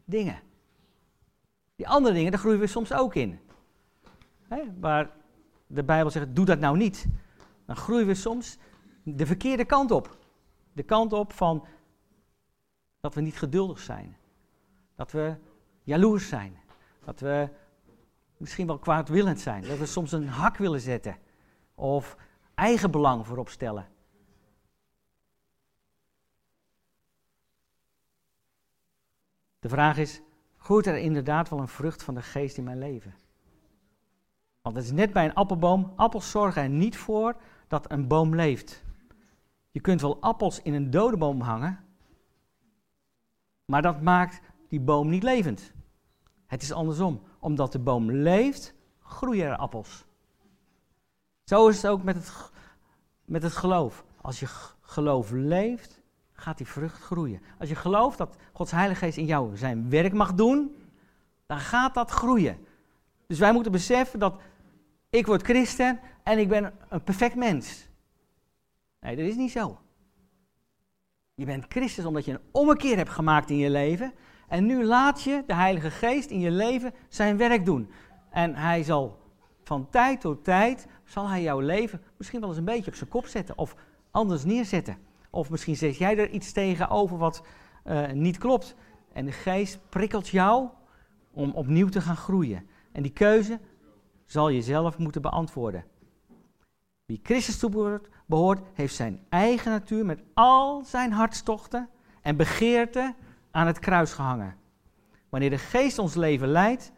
dingen? 0.05 0.39
Die 1.75 1.87
andere 1.87 2.15
dingen, 2.15 2.31
daar 2.31 2.39
groeien 2.39 2.59
we 2.59 2.67
soms 2.67 2.93
ook 2.93 3.15
in. 3.15 3.39
Hè, 4.47 4.63
waar 4.79 5.11
de 5.67 5.83
Bijbel 5.83 6.11
zegt, 6.11 6.35
doe 6.35 6.45
dat 6.45 6.59
nou 6.59 6.77
niet. 6.77 7.07
Dan 7.65 7.75
groeien 7.75 8.07
we 8.07 8.15
soms 8.15 8.57
de 9.03 9.25
verkeerde 9.25 9.65
kant 9.65 9.91
op. 9.91 10.17
De 10.73 10.83
kant 10.83 11.13
op 11.13 11.33
van 11.33 11.65
dat 12.99 13.13
we 13.13 13.21
niet 13.21 13.37
geduldig 13.37 13.79
zijn. 13.79 14.17
Dat 14.97 15.11
we 15.11 15.35
jaloers 15.83 16.27
zijn. 16.27 16.57
Dat 17.03 17.19
we 17.19 17.49
misschien 18.37 18.67
wel 18.67 18.79
kwaadwillend 18.79 19.39
zijn. 19.39 19.63
Dat 19.63 19.77
we 19.77 19.85
soms 19.85 20.11
een 20.11 20.27
hak 20.27 20.57
willen 20.57 20.81
zetten. 20.81 21.17
Of 21.75 22.17
eigen 22.53 22.91
belang 22.91 23.27
voorop 23.27 23.49
stellen. 23.49 23.87
De 29.59 29.69
vraag 29.69 29.97
is, 29.97 30.21
groeit 30.57 30.85
er 30.85 30.97
inderdaad 30.97 31.49
wel 31.49 31.59
een 31.59 31.67
vrucht 31.67 32.03
van 32.03 32.15
de 32.15 32.21
geest 32.21 32.57
in 32.57 32.63
mijn 32.63 32.77
leven? 32.77 33.15
Want 34.61 34.75
het 34.75 34.85
is 34.85 34.91
net 34.91 35.13
bij 35.13 35.25
een 35.25 35.33
appelboom, 35.33 35.93
appels 35.95 36.31
zorgen 36.31 36.61
er 36.61 36.69
niet 36.69 36.97
voor 36.97 37.35
dat 37.67 37.91
een 37.91 38.07
boom 38.07 38.35
leeft. 38.35 38.83
Je 39.71 39.79
kunt 39.79 40.01
wel 40.01 40.21
appels 40.21 40.61
in 40.61 40.73
een 40.73 40.89
dode 40.89 41.17
boom 41.17 41.41
hangen, 41.41 41.85
maar 43.65 43.81
dat 43.81 44.01
maakt 44.01 44.41
die 44.67 44.79
boom 44.79 45.09
niet 45.09 45.23
levend. 45.23 45.73
Het 46.45 46.61
is 46.61 46.71
andersom. 46.71 47.21
Omdat 47.39 47.71
de 47.71 47.79
boom 47.79 48.11
leeft, 48.11 48.73
groeien 48.99 49.45
er 49.45 49.55
appels. 49.55 50.05
Zo 51.43 51.67
is 51.67 51.75
het 51.81 51.91
ook 51.91 52.03
met 52.03 52.15
het, 52.15 52.51
met 53.25 53.43
het 53.43 53.55
geloof. 53.55 54.05
Als 54.21 54.39
je 54.39 54.47
geloof 54.81 55.31
leeft, 55.31 56.01
gaat 56.33 56.57
die 56.57 56.67
vrucht 56.67 57.01
groeien. 57.01 57.41
Als 57.59 57.69
je 57.69 57.75
gelooft 57.75 58.17
dat 58.17 58.35
Gods 58.53 58.71
Heilige 58.71 58.99
Geest 59.05 59.17
in 59.17 59.25
jou 59.25 59.57
zijn 59.57 59.89
werk 59.89 60.13
mag 60.13 60.33
doen, 60.33 60.75
dan 61.45 61.59
gaat 61.59 61.93
dat 61.93 62.11
groeien. 62.11 62.57
Dus 63.27 63.39
wij 63.39 63.53
moeten 63.53 63.71
beseffen 63.71 64.19
dat 64.19 64.41
ik 65.09 65.25
word 65.25 65.41
christen 65.41 65.99
en 66.23 66.39
ik 66.39 66.47
ben 66.49 66.73
een 66.89 67.03
perfect 67.03 67.35
mens. 67.35 67.87
Nee, 68.99 69.15
dat 69.15 69.25
is 69.25 69.35
niet 69.35 69.51
zo. 69.51 69.79
Je 71.33 71.45
bent 71.45 71.65
Christus 71.69 72.05
omdat 72.05 72.25
je 72.25 72.31
een 72.31 72.41
ommekeer 72.51 72.97
hebt 72.97 73.09
gemaakt 73.09 73.49
in 73.49 73.57
je 73.57 73.69
leven. 73.69 74.13
En 74.47 74.65
nu 74.65 74.83
laat 74.83 75.23
je 75.23 75.43
de 75.47 75.53
Heilige 75.53 75.91
Geest 75.91 76.29
in 76.29 76.39
je 76.39 76.51
leven 76.51 76.93
zijn 77.07 77.37
werk 77.37 77.65
doen. 77.65 77.91
En 78.29 78.55
hij 78.55 78.83
zal 78.83 79.19
van 79.63 79.89
tijd 79.89 80.21
tot 80.21 80.43
tijd, 80.43 80.87
zal 81.05 81.27
hij 81.27 81.41
jouw 81.41 81.59
leven 81.59 82.01
misschien 82.17 82.39
wel 82.39 82.49
eens 82.49 82.57
een 82.57 82.65
beetje 82.65 82.91
op 82.91 82.97
zijn 82.97 83.09
kop 83.09 83.25
zetten. 83.25 83.57
Of 83.57 83.75
anders 84.11 84.43
neerzetten. 84.45 84.97
Of 85.29 85.49
misschien 85.49 85.75
zeg 85.75 85.97
jij 85.97 86.17
er 86.17 86.29
iets 86.29 86.51
tegenover 86.51 87.17
wat 87.17 87.43
uh, 87.85 88.11
niet 88.11 88.37
klopt. 88.37 88.75
En 89.13 89.25
de 89.25 89.31
Geest 89.31 89.79
prikkelt 89.89 90.27
jou 90.27 90.67
om 91.31 91.51
opnieuw 91.51 91.89
te 91.89 92.01
gaan 92.01 92.17
groeien. 92.17 92.67
En 92.91 93.01
die 93.01 93.11
keuze 93.11 93.59
zal 94.25 94.49
je 94.49 94.61
zelf 94.61 94.97
moeten 94.97 95.21
beantwoorden. 95.21 95.85
Wie 97.05 97.19
Christus 97.23 97.59
toebehoort, 97.59 98.07
behoort, 98.25 98.59
heeft 98.73 98.95
zijn 98.95 99.19
eigen 99.29 99.71
natuur 99.71 100.05
met 100.05 100.23
al 100.33 100.83
zijn 100.83 101.11
hartstochten 101.11 101.89
en 102.21 102.35
begeerten 102.35 103.15
aan 103.57 103.67
het 103.67 103.79
kruis 103.79 104.13
gehangen. 104.13 104.55
Wanneer 105.29 105.49
de 105.49 105.57
geest 105.57 105.99
ons 105.99 106.15
leven 106.15 106.47
leidt, 106.47 106.91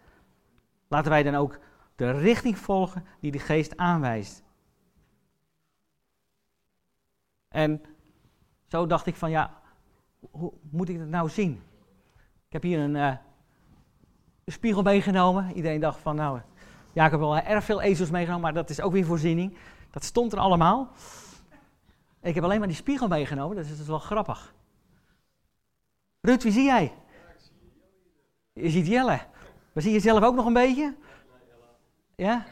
laten 0.87 1.11
wij 1.11 1.23
dan 1.23 1.35
ook 1.35 1.59
de 1.95 2.11
richting 2.11 2.57
volgen 2.57 3.05
die 3.19 3.31
de 3.31 3.39
geest 3.39 3.77
aanwijst. 3.77 4.43
En 7.47 7.81
zo 8.67 8.87
dacht 8.87 9.05
ik 9.05 9.15
van 9.15 9.29
ja, 9.29 9.61
hoe 10.31 10.53
moet 10.69 10.89
ik 10.89 10.99
het 10.99 11.09
nou 11.09 11.29
zien? 11.29 11.61
Ik 12.47 12.53
heb 12.53 12.61
hier 12.61 12.79
een, 12.79 12.95
een 12.95 13.19
spiegel 14.45 14.81
meegenomen. 14.81 15.53
Iedereen 15.53 15.79
dacht 15.79 15.99
van 15.99 16.15
nou, 16.15 16.39
ja, 16.93 17.05
ik 17.05 17.11
heb 17.11 17.19
wel 17.19 17.37
erg 17.37 17.63
veel 17.63 17.81
ezels 17.81 18.09
meegenomen, 18.09 18.43
maar 18.43 18.53
dat 18.53 18.69
is 18.69 18.81
ook 18.81 18.91
weer 18.91 19.05
voorziening. 19.05 19.57
Dat 19.91 20.03
stond 20.03 20.33
er 20.33 20.39
allemaal. 20.39 20.91
Ik 22.21 22.35
heb 22.35 22.43
alleen 22.43 22.59
maar 22.59 22.67
die 22.67 22.77
spiegel 22.77 23.07
meegenomen, 23.07 23.55
dus 23.55 23.69
dat 23.69 23.79
is 23.79 23.87
wel 23.87 23.99
grappig. 23.99 24.57
Ruud, 26.21 26.43
wie 26.43 26.51
zie 26.51 26.63
jij? 26.63 26.93
Je 28.53 28.69
ziet 28.69 28.87
Jelle. 28.87 29.19
Maar 29.73 29.83
zie 29.83 29.91
je 29.93 29.99
zelf 29.99 30.23
ook 30.23 30.35
nog 30.35 30.45
een 30.45 30.53
beetje? 30.53 30.95
Ja? 32.15 32.45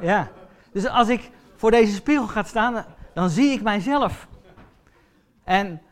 Ja. 0.00 0.30
Dus 0.72 0.86
als 0.86 1.08
ik 1.08 1.30
voor 1.56 1.70
deze 1.70 1.94
spiegel 1.94 2.26
ga 2.26 2.42
staan, 2.42 2.84
dan 3.14 3.30
zie 3.30 3.50
ik 3.50 3.62
mijzelf. 3.62 4.28
En 5.44 5.82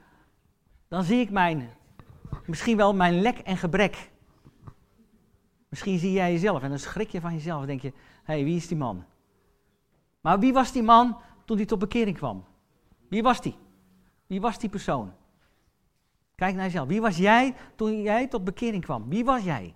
dan 0.89 1.05
zie 1.05 1.21
ik 1.21 1.31
mijn, 1.31 1.71
misschien 2.47 2.77
wel 2.77 2.95
mijn 2.95 3.21
lek 3.21 3.39
en 3.39 3.57
gebrek. 3.57 4.11
Misschien 5.69 5.99
zie 5.99 6.13
jij 6.13 6.33
jezelf 6.33 6.63
en 6.63 6.69
dan 6.69 6.79
schrik 6.79 7.11
je 7.11 7.21
van 7.21 7.33
jezelf. 7.33 7.65
Denk 7.65 7.81
je, 7.81 7.93
hé, 8.25 8.35
hey, 8.35 8.45
wie 8.45 8.57
is 8.57 8.69
die 8.69 8.77
man? 8.77 9.05
Maar 10.21 10.39
wie 10.39 10.53
was 10.53 10.73
die 10.73 10.83
man 10.83 11.17
toen 11.45 11.57
hij 11.57 11.67
tot 11.67 11.79
bekering 11.79 12.17
kwam? 12.17 12.45
Wie 13.09 13.23
was 13.23 13.41
die? 13.41 13.57
Wie 14.27 14.41
was 14.41 14.59
die 14.59 14.69
persoon? 14.69 15.13
Kijk 16.35 16.55
naar 16.55 16.65
jezelf. 16.65 16.89
Wie 16.89 17.01
was 17.01 17.17
jij 17.17 17.55
toen 17.77 18.03
jij 18.03 18.29
tot 18.29 18.45
bekering 18.45 18.85
kwam? 18.85 19.09
Wie 19.09 19.25
was 19.25 19.45
jij? 19.45 19.75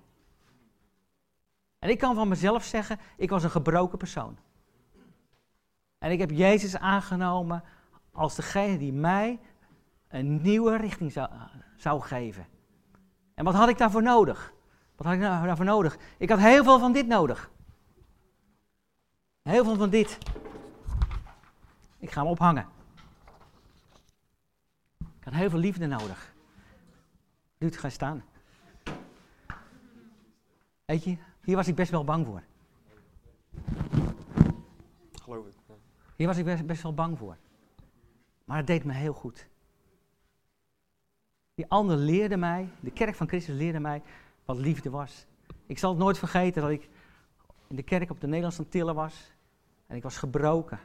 En 1.79 1.91
ik 1.91 1.99
kan 1.99 2.15
van 2.15 2.29
mezelf 2.29 2.65
zeggen, 2.65 2.99
ik 3.17 3.31
was 3.31 3.43
een 3.43 3.51
gebroken 3.51 3.99
persoon. 3.99 4.39
En 5.99 6.11
ik 6.11 6.19
heb 6.19 6.31
Jezus 6.31 6.77
aangenomen 6.77 7.65
als 8.13 8.35
degene 8.35 8.79
die 8.79 8.93
mij 8.93 9.41
een 10.09 10.43
nieuwe 10.43 10.77
richting 10.77 11.13
zou, 11.13 11.31
zou 11.77 12.01
geven. 12.01 12.47
En 13.35 13.45
wat 13.45 13.55
had 13.55 13.69
ik 13.69 13.79
daarvoor 13.79 14.03
nodig? 14.03 14.53
Wat 14.97 15.07
had 15.07 15.15
ik 15.15 15.21
nou 15.21 15.47
daarvoor 15.47 15.65
nodig? 15.65 15.99
Ik 16.19 16.29
had 16.29 16.39
heel 16.39 16.65
veel 16.65 16.79
van 16.79 16.93
dit 16.93 17.07
nodig. 17.07 17.51
Heel 19.43 19.65
veel 19.65 19.77
van 19.77 19.91
dit. 19.91 20.19
Ik 21.99 22.11
ga 22.11 22.21
hem 22.21 22.31
ophangen. 22.31 22.67
Ik 24.99 25.25
had 25.25 25.35
heel 25.35 25.51
veel 25.51 25.59
liefde 25.59 25.87
nodig. 25.87 26.37
Ruud, 27.59 27.77
ga 27.77 27.89
staan. 27.89 28.25
Weet 30.85 31.05
je, 31.05 31.17
hier 31.45 31.57
was 31.57 31.69
ik 31.69 31.75
best 31.75 31.91
wel 31.91 32.05
bang 32.05 32.27
voor. 32.27 32.43
Geloof 35.13 35.47
ik. 35.47 35.53
Hier 36.17 36.27
was 36.27 36.37
ik 36.37 36.45
best, 36.45 36.67
best 36.67 36.83
wel 36.83 36.95
bang 36.95 37.19
voor. 37.19 37.37
Maar 38.45 38.57
het 38.57 38.67
deed 38.67 38.85
me 38.85 38.93
heel 38.93 39.13
goed. 39.13 39.49
Die 41.55 41.67
ander 41.69 41.97
leerde 41.97 42.37
mij, 42.37 42.69
de 42.81 42.91
kerk 42.91 43.15
van 43.15 43.29
Christus 43.29 43.55
leerde 43.55 43.81
mij 43.81 44.03
wat 44.45 44.57
liefde 44.57 44.91
was. 44.91 45.27
Ik 45.67 45.79
zal 45.79 45.91
het 45.91 45.99
nooit 45.99 46.19
vergeten 46.19 46.63
dat 46.63 46.71
ik 46.71 46.89
in 47.67 47.77
de 47.77 47.83
kerk 47.83 48.11
op 48.11 48.21
de 48.21 48.27
Nederlandse 48.27 48.63
Antillen 48.63 48.95
was. 48.95 49.33
En 49.87 49.97
ik 49.97 50.03
was 50.03 50.17
gebroken. 50.17 50.81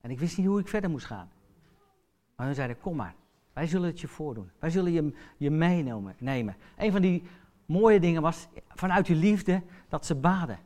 En 0.00 0.10
ik 0.10 0.18
wist 0.18 0.36
niet 0.36 0.46
hoe 0.46 0.60
ik 0.60 0.68
verder 0.68 0.90
moest 0.90 1.06
gaan. 1.06 1.30
Maar 2.36 2.46
hun 2.46 2.54
zeiden, 2.54 2.80
kom 2.80 2.96
maar. 2.96 3.14
Wij 3.60 3.68
zullen 3.68 3.88
het 3.88 4.00
je 4.00 4.08
voordoen. 4.08 4.50
Wij 4.58 4.70
zullen 4.70 4.92
je, 4.92 5.12
je 5.36 5.50
meenemen. 5.50 6.14
Nemen. 6.18 6.56
Een 6.76 6.92
van 6.92 7.00
die 7.00 7.22
mooie 7.66 8.00
dingen 8.00 8.22
was 8.22 8.48
vanuit 8.68 9.06
je 9.06 9.14
liefde 9.14 9.62
dat 9.88 10.06
ze 10.06 10.14
baden 10.14 10.58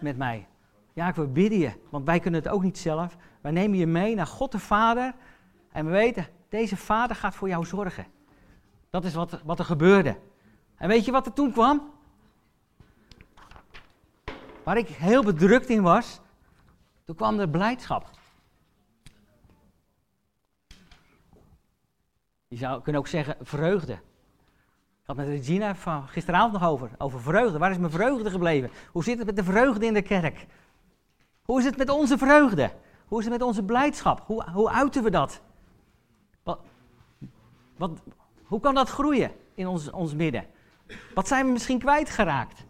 met 0.00 0.16
mij. 0.16 0.46
Ja, 0.92 1.08
ik 1.08 1.14
wil 1.14 1.32
bidden 1.32 1.58
je, 1.58 1.72
want 1.90 2.06
wij 2.06 2.20
kunnen 2.20 2.42
het 2.42 2.52
ook 2.52 2.62
niet 2.62 2.78
zelf. 2.78 3.16
Wij 3.40 3.52
nemen 3.52 3.78
je 3.78 3.86
mee 3.86 4.14
naar 4.14 4.26
God 4.26 4.52
de 4.52 4.58
Vader. 4.58 5.14
En 5.72 5.84
we 5.84 5.90
weten, 5.90 6.26
deze 6.48 6.76
Vader 6.76 7.16
gaat 7.16 7.34
voor 7.34 7.48
jou 7.48 7.64
zorgen. 7.64 8.06
Dat 8.90 9.04
is 9.04 9.14
wat, 9.14 9.42
wat 9.44 9.58
er 9.58 9.64
gebeurde. 9.64 10.16
En 10.76 10.88
weet 10.88 11.04
je 11.04 11.12
wat 11.12 11.26
er 11.26 11.32
toen 11.32 11.52
kwam? 11.52 11.90
Waar 14.64 14.76
ik 14.76 14.88
heel 14.88 15.24
bedrukt 15.24 15.68
in 15.68 15.82
was, 15.82 16.20
toen 17.04 17.16
kwam 17.16 17.38
er 17.38 17.48
blijdschap. 17.48 18.17
Je 22.48 22.56
zou 22.56 22.82
kunnen 22.82 23.00
ook 23.00 23.08
zeggen 23.08 23.36
vreugde. 23.40 23.92
Ik 23.92 25.04
had 25.04 25.16
met 25.16 25.26
Regina 25.26 25.74
van 25.74 26.08
gisteravond 26.08 26.52
nog 26.52 26.64
over, 26.64 26.90
over 26.98 27.20
vreugde. 27.20 27.58
Waar 27.58 27.70
is 27.70 27.78
mijn 27.78 27.92
vreugde 27.92 28.30
gebleven? 28.30 28.70
Hoe 28.92 29.04
zit 29.04 29.16
het 29.18 29.26
met 29.26 29.36
de 29.36 29.44
vreugde 29.44 29.86
in 29.86 29.94
de 29.94 30.02
kerk? 30.02 30.46
Hoe 31.42 31.58
is 31.58 31.64
het 31.64 31.76
met 31.76 31.88
onze 31.88 32.18
vreugde? 32.18 32.72
Hoe 33.06 33.18
is 33.18 33.24
het 33.24 33.32
met 33.32 33.42
onze 33.42 33.62
blijdschap? 33.62 34.20
Hoe, 34.26 34.50
hoe 34.50 34.70
uiten 34.70 35.02
we 35.02 35.10
dat? 35.10 35.40
Wat, 36.42 36.60
wat, 37.76 37.90
hoe 38.44 38.60
kan 38.60 38.74
dat 38.74 38.88
groeien 38.88 39.32
in 39.54 39.66
ons, 39.66 39.90
ons 39.90 40.14
midden? 40.14 40.46
Wat 41.14 41.28
zijn 41.28 41.46
we 41.46 41.52
misschien 41.52 41.78
kwijtgeraakt? 41.78 42.64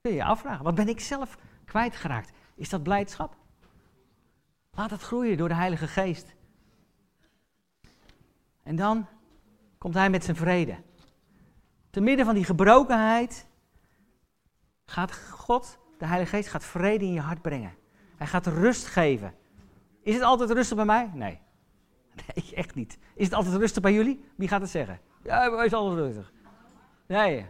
Kun 0.00 0.10
je 0.10 0.16
je 0.16 0.24
afvragen, 0.24 0.64
wat 0.64 0.74
ben 0.74 0.88
ik 0.88 1.00
zelf 1.00 1.38
kwijtgeraakt? 1.64 2.30
Is 2.54 2.68
dat 2.68 2.82
blijdschap? 2.82 3.36
Laat 4.70 4.90
het 4.90 5.02
groeien 5.02 5.36
door 5.36 5.48
de 5.48 5.54
Heilige 5.54 5.86
Geest. 5.86 6.34
En 8.70 8.76
dan 8.76 9.06
komt 9.78 9.94
hij 9.94 10.10
met 10.10 10.24
zijn 10.24 10.36
vrede. 10.36 10.76
Te 11.90 12.00
midden 12.00 12.26
van 12.26 12.34
die 12.34 12.44
gebrokenheid 12.44 13.46
gaat 14.84 15.12
God, 15.30 15.78
de 15.98 16.06
Heilige 16.06 16.36
Geest, 16.36 16.48
gaat 16.48 16.64
vrede 16.64 17.04
in 17.04 17.12
je 17.12 17.20
hart 17.20 17.42
brengen. 17.42 17.74
Hij 18.16 18.26
gaat 18.26 18.46
rust 18.46 18.86
geven. 18.86 19.34
Is 20.02 20.14
het 20.14 20.22
altijd 20.22 20.50
rustig 20.50 20.76
bij 20.76 20.84
mij? 20.84 21.10
Nee. 21.14 21.38
Nee, 22.34 22.54
echt 22.54 22.74
niet. 22.74 22.98
Is 23.14 23.24
het 23.24 23.34
altijd 23.34 23.54
rustig 23.54 23.82
bij 23.82 23.92
jullie? 23.92 24.24
Wie 24.36 24.48
gaat 24.48 24.60
het 24.60 24.70
zeggen? 24.70 25.00
Ja, 25.22 25.56
hij 25.56 25.66
is 25.66 25.72
altijd 25.72 25.98
rustig. 25.98 26.32
Nee. 27.06 27.46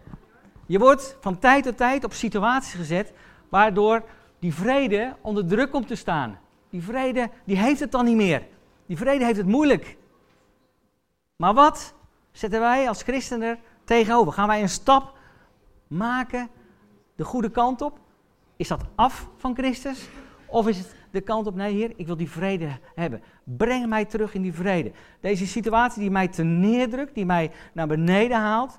Je 0.67 0.79
wordt 0.79 1.17
van 1.21 1.39
tijd 1.39 1.65
tot 1.65 1.77
tijd 1.77 2.05
op 2.05 2.13
situaties 2.13 2.75
gezet 2.75 3.13
waardoor 3.49 4.05
die 4.39 4.55
vrede 4.55 5.17
onder 5.21 5.47
druk 5.47 5.71
komt 5.71 5.87
te 5.87 5.95
staan. 5.95 6.39
Die 6.71 6.83
vrede, 6.83 7.31
die 7.45 7.57
heeft 7.59 7.81
het 7.81 7.93
dan 7.93 8.05
niet 8.05 8.17
meer. 8.17 8.47
Die 8.87 8.97
vrede 8.97 9.25
heeft 9.25 9.39
het 9.39 9.47
moeilijk. 9.47 9.99
Maar 11.41 11.55
wat 11.55 11.95
zetten 12.33 12.61
wij 12.61 12.89
als 12.89 13.03
christenen 13.03 13.59
tegenover? 13.85 14.33
Gaan 14.33 14.49
wij 14.49 14.63
een 14.63 14.69
stap 14.69 15.19
maken 15.87 16.49
de 17.17 17.25
goede 17.25 17.51
kant 17.51 17.81
op? 17.81 17.99
Is 18.57 18.69
dat 18.69 18.85
af 18.95 19.29
van 19.37 19.55
Christus? 19.55 20.09
Of 20.47 20.69
is 20.69 20.79
het 20.79 20.95
de 21.11 21.21
kant 21.21 21.47
op, 21.47 21.55
nee 21.55 21.75
Heer, 21.75 21.93
ik 21.97 22.07
wil 22.07 22.17
die 22.17 22.31
vrede 22.31 22.79
hebben. 22.95 23.23
Breng 23.45 23.89
mij 23.89 24.05
terug 24.05 24.35
in 24.35 24.43
die 24.43 24.53
vrede. 24.53 24.93
Deze 25.21 25.47
situatie 25.47 26.01
die 26.01 26.11
mij 26.11 26.29
te 26.29 26.43
neerdrukt, 26.43 27.15
die 27.15 27.27
mij 27.27 27.53
naar 27.73 27.87
beneden 27.87 28.39
haalt, 28.39 28.79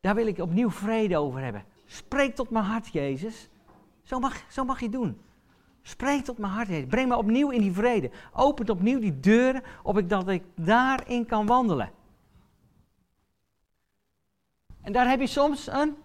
daar 0.00 0.14
wil 0.14 0.26
ik 0.26 0.38
opnieuw 0.38 0.70
vrede 0.70 1.18
over 1.18 1.40
hebben. 1.40 1.64
Spreek 1.86 2.34
tot 2.34 2.50
mijn 2.50 2.64
hart, 2.64 2.92
Jezus. 2.92 3.48
Zo 4.02 4.18
mag, 4.18 4.44
zo 4.48 4.64
mag 4.64 4.80
je 4.80 4.88
doen. 4.88 5.20
Spreek 5.86 6.24
tot 6.24 6.38
mijn 6.38 6.52
hart, 6.52 6.68
Jezus. 6.68 6.88
Breng 6.88 7.08
me 7.08 7.16
opnieuw 7.16 7.50
in 7.50 7.60
die 7.60 7.72
vrede. 7.72 8.10
Open 8.32 8.68
opnieuw 8.68 8.98
die 8.98 9.20
deuren, 9.20 9.62
opdat 9.82 10.28
ik 10.28 10.42
daarin 10.54 11.26
kan 11.26 11.46
wandelen. 11.46 11.90
En 14.80 14.92
daar 14.92 15.08
heb 15.08 15.20
je 15.20 15.26
soms 15.26 15.66
een 15.66 15.96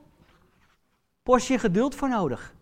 portie 1.24 1.60
geduld 1.60 1.96
voor 1.96 2.10
nodig. 2.10 2.54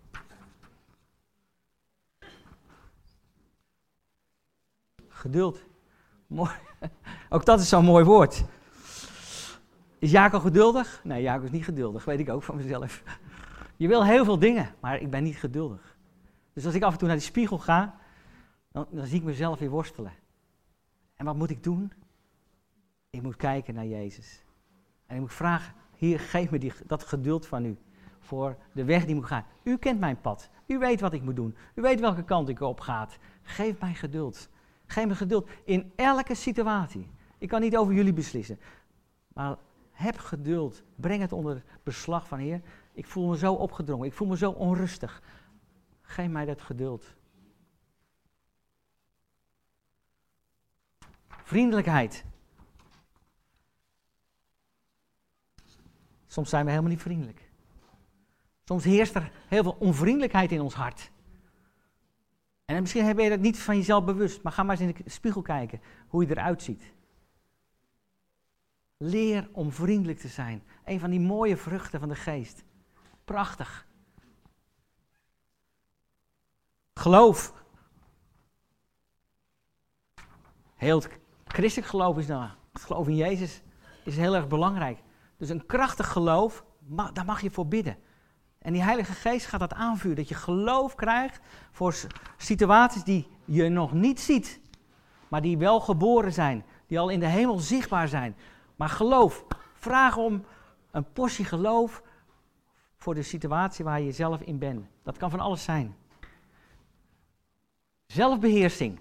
Geduld. 5.07 5.59
Mooi. 6.27 6.51
Ook 7.29 7.45
dat 7.45 7.59
is 7.59 7.69
zo'n 7.69 7.85
mooi 7.85 8.05
woord. 8.05 8.43
Is 9.99 10.11
Jacob 10.11 10.41
geduldig? 10.41 11.01
Nee, 11.03 11.21
Jacob 11.21 11.43
is 11.43 11.51
niet 11.51 11.63
geduldig, 11.63 12.05
weet 12.05 12.19
ik 12.19 12.29
ook 12.29 12.43
van 12.43 12.55
mezelf. 12.55 13.03
Je 13.75 13.87
wil 13.87 14.05
heel 14.05 14.25
veel 14.25 14.39
dingen, 14.39 14.75
maar 14.79 15.01
ik 15.01 15.09
ben 15.09 15.23
niet 15.23 15.37
geduldig. 15.37 15.96
Dus 16.57 16.65
als 16.65 16.75
ik 16.75 16.83
af 16.83 16.91
en 16.91 16.97
toe 16.97 17.07
naar 17.07 17.17
die 17.17 17.25
spiegel 17.25 17.57
ga, 17.57 17.95
dan, 18.71 18.87
zie 18.91 19.17
ik 19.17 19.23
mezelf 19.23 19.59
weer 19.59 19.69
worstelen. 19.69 20.13
En 21.15 21.25
wat 21.25 21.35
moet 21.35 21.49
ik 21.49 21.63
doen? 21.63 21.91
Ik 23.09 23.21
moet 23.21 23.35
kijken 23.35 23.73
naar 23.73 23.85
Jezus. 23.85 24.43
En 25.05 25.15
ik 25.15 25.21
moet 25.21 25.33
vragen, 25.33 25.73
hier, 25.95 26.19
geef 26.19 26.49
me 26.51 26.59
die, 26.59 26.73
dat 26.85 27.03
geduld 27.03 27.47
van 27.47 27.65
u 27.65 27.77
voor 28.19 28.57
de 28.73 28.83
weg 28.83 29.05
die 29.05 29.15
moet 29.15 29.25
gaan. 29.25 29.45
U 29.63 29.77
kent 29.77 29.99
mijn 29.99 30.21
pad. 30.21 30.49
U 30.65 30.77
weet 30.77 31.01
wat 31.01 31.13
ik 31.13 31.23
moet 31.23 31.35
doen. 31.35 31.55
U 31.75 31.81
weet 31.81 31.99
welke 31.99 32.23
kant 32.23 32.49
ik 32.49 32.61
op 32.61 32.79
ga. 32.79 33.07
Geef 33.41 33.79
mij 33.79 33.93
geduld. 33.93 34.49
Geef 34.85 35.07
me 35.07 35.15
geduld 35.15 35.49
in 35.65 35.91
elke 35.95 36.35
situatie. 36.35 37.09
Ik 37.37 37.47
kan 37.47 37.61
niet 37.61 37.77
over 37.77 37.93
jullie 37.93 38.13
beslissen. 38.13 38.59
Maar 39.33 39.57
heb 39.91 40.17
geduld. 40.17 40.83
Breng 40.95 41.21
het 41.21 41.31
onder 41.31 41.63
beslag 41.83 42.27
van 42.27 42.39
Heer. 42.39 42.61
Ik 42.93 43.05
voel 43.05 43.29
me 43.29 43.37
zo 43.37 43.53
opgedrongen. 43.53 44.07
Ik 44.07 44.13
voel 44.13 44.27
me 44.27 44.37
zo 44.37 44.51
onrustig. 44.51 45.21
Geef 46.07 46.29
mij 46.29 46.45
dat 46.45 46.61
geduld. 46.61 47.15
Vriendelijkheid. 51.27 52.25
Soms 56.27 56.49
zijn 56.49 56.63
we 56.65 56.71
helemaal 56.71 56.91
niet 56.91 57.01
vriendelijk. 57.01 57.49
Soms 58.63 58.83
heerst 58.83 59.15
er 59.15 59.31
heel 59.47 59.63
veel 59.63 59.75
onvriendelijkheid 59.79 60.51
in 60.51 60.61
ons 60.61 60.73
hart. 60.73 61.11
En 62.65 62.81
misschien 62.81 63.15
ben 63.15 63.23
je 63.23 63.29
dat 63.29 63.39
niet 63.39 63.59
van 63.59 63.77
jezelf 63.77 64.05
bewust, 64.05 64.41
maar 64.41 64.51
ga 64.51 64.63
maar 64.63 64.79
eens 64.79 64.95
in 64.95 65.03
de 65.03 65.09
spiegel 65.09 65.41
kijken 65.41 65.81
hoe 66.07 66.25
je 66.25 66.29
eruit 66.29 66.63
ziet. 66.63 66.93
Leer 68.97 69.49
om 69.51 69.71
vriendelijk 69.71 70.19
te 70.19 70.27
zijn. 70.27 70.63
Een 70.85 70.99
van 70.99 71.09
die 71.09 71.19
mooie 71.19 71.57
vruchten 71.57 71.99
van 71.99 72.09
de 72.09 72.15
geest. 72.15 72.63
Prachtig. 73.25 73.86
Geloof. 76.97 77.53
Heel 80.75 80.99
het 80.99 81.19
christelijk 81.45 81.89
geloof 81.89 82.17
is 82.17 82.27
nou, 82.27 82.49
het 82.73 82.81
geloof 82.81 83.07
in 83.07 83.15
Jezus 83.15 83.61
is 84.03 84.17
heel 84.17 84.35
erg 84.35 84.47
belangrijk. 84.47 84.99
Dus 85.37 85.49
een 85.49 85.65
krachtig 85.65 86.11
geloof, 86.11 86.63
daar 87.13 87.25
mag 87.25 87.41
je 87.41 87.51
voor 87.51 87.67
bidden. 87.67 87.97
En 88.59 88.73
die 88.73 88.83
Heilige 88.83 89.13
Geest 89.13 89.45
gaat 89.45 89.59
dat 89.59 89.73
aanvuren, 89.73 90.15
dat 90.15 90.29
je 90.29 90.35
geloof 90.35 90.95
krijgt 90.95 91.39
voor 91.71 91.95
situaties 92.37 93.03
die 93.03 93.27
je 93.45 93.69
nog 93.69 93.93
niet 93.93 94.19
ziet, 94.19 94.59
maar 95.27 95.41
die 95.41 95.57
wel 95.57 95.79
geboren 95.79 96.33
zijn, 96.33 96.65
die 96.87 96.99
al 96.99 97.09
in 97.09 97.19
de 97.19 97.27
hemel 97.27 97.57
zichtbaar 97.57 98.07
zijn. 98.07 98.35
Maar 98.75 98.89
geloof, 98.89 99.45
vraag 99.73 100.17
om 100.17 100.45
een 100.91 101.11
portie 101.11 101.45
geloof 101.45 102.03
voor 102.97 103.15
de 103.15 103.23
situatie 103.23 103.85
waar 103.85 104.01
je 104.01 104.11
zelf 104.11 104.41
in 104.41 104.59
bent. 104.59 104.85
Dat 105.03 105.17
kan 105.17 105.29
van 105.29 105.39
alles 105.39 105.63
zijn. 105.63 105.95
Zelfbeheersing. 108.07 108.99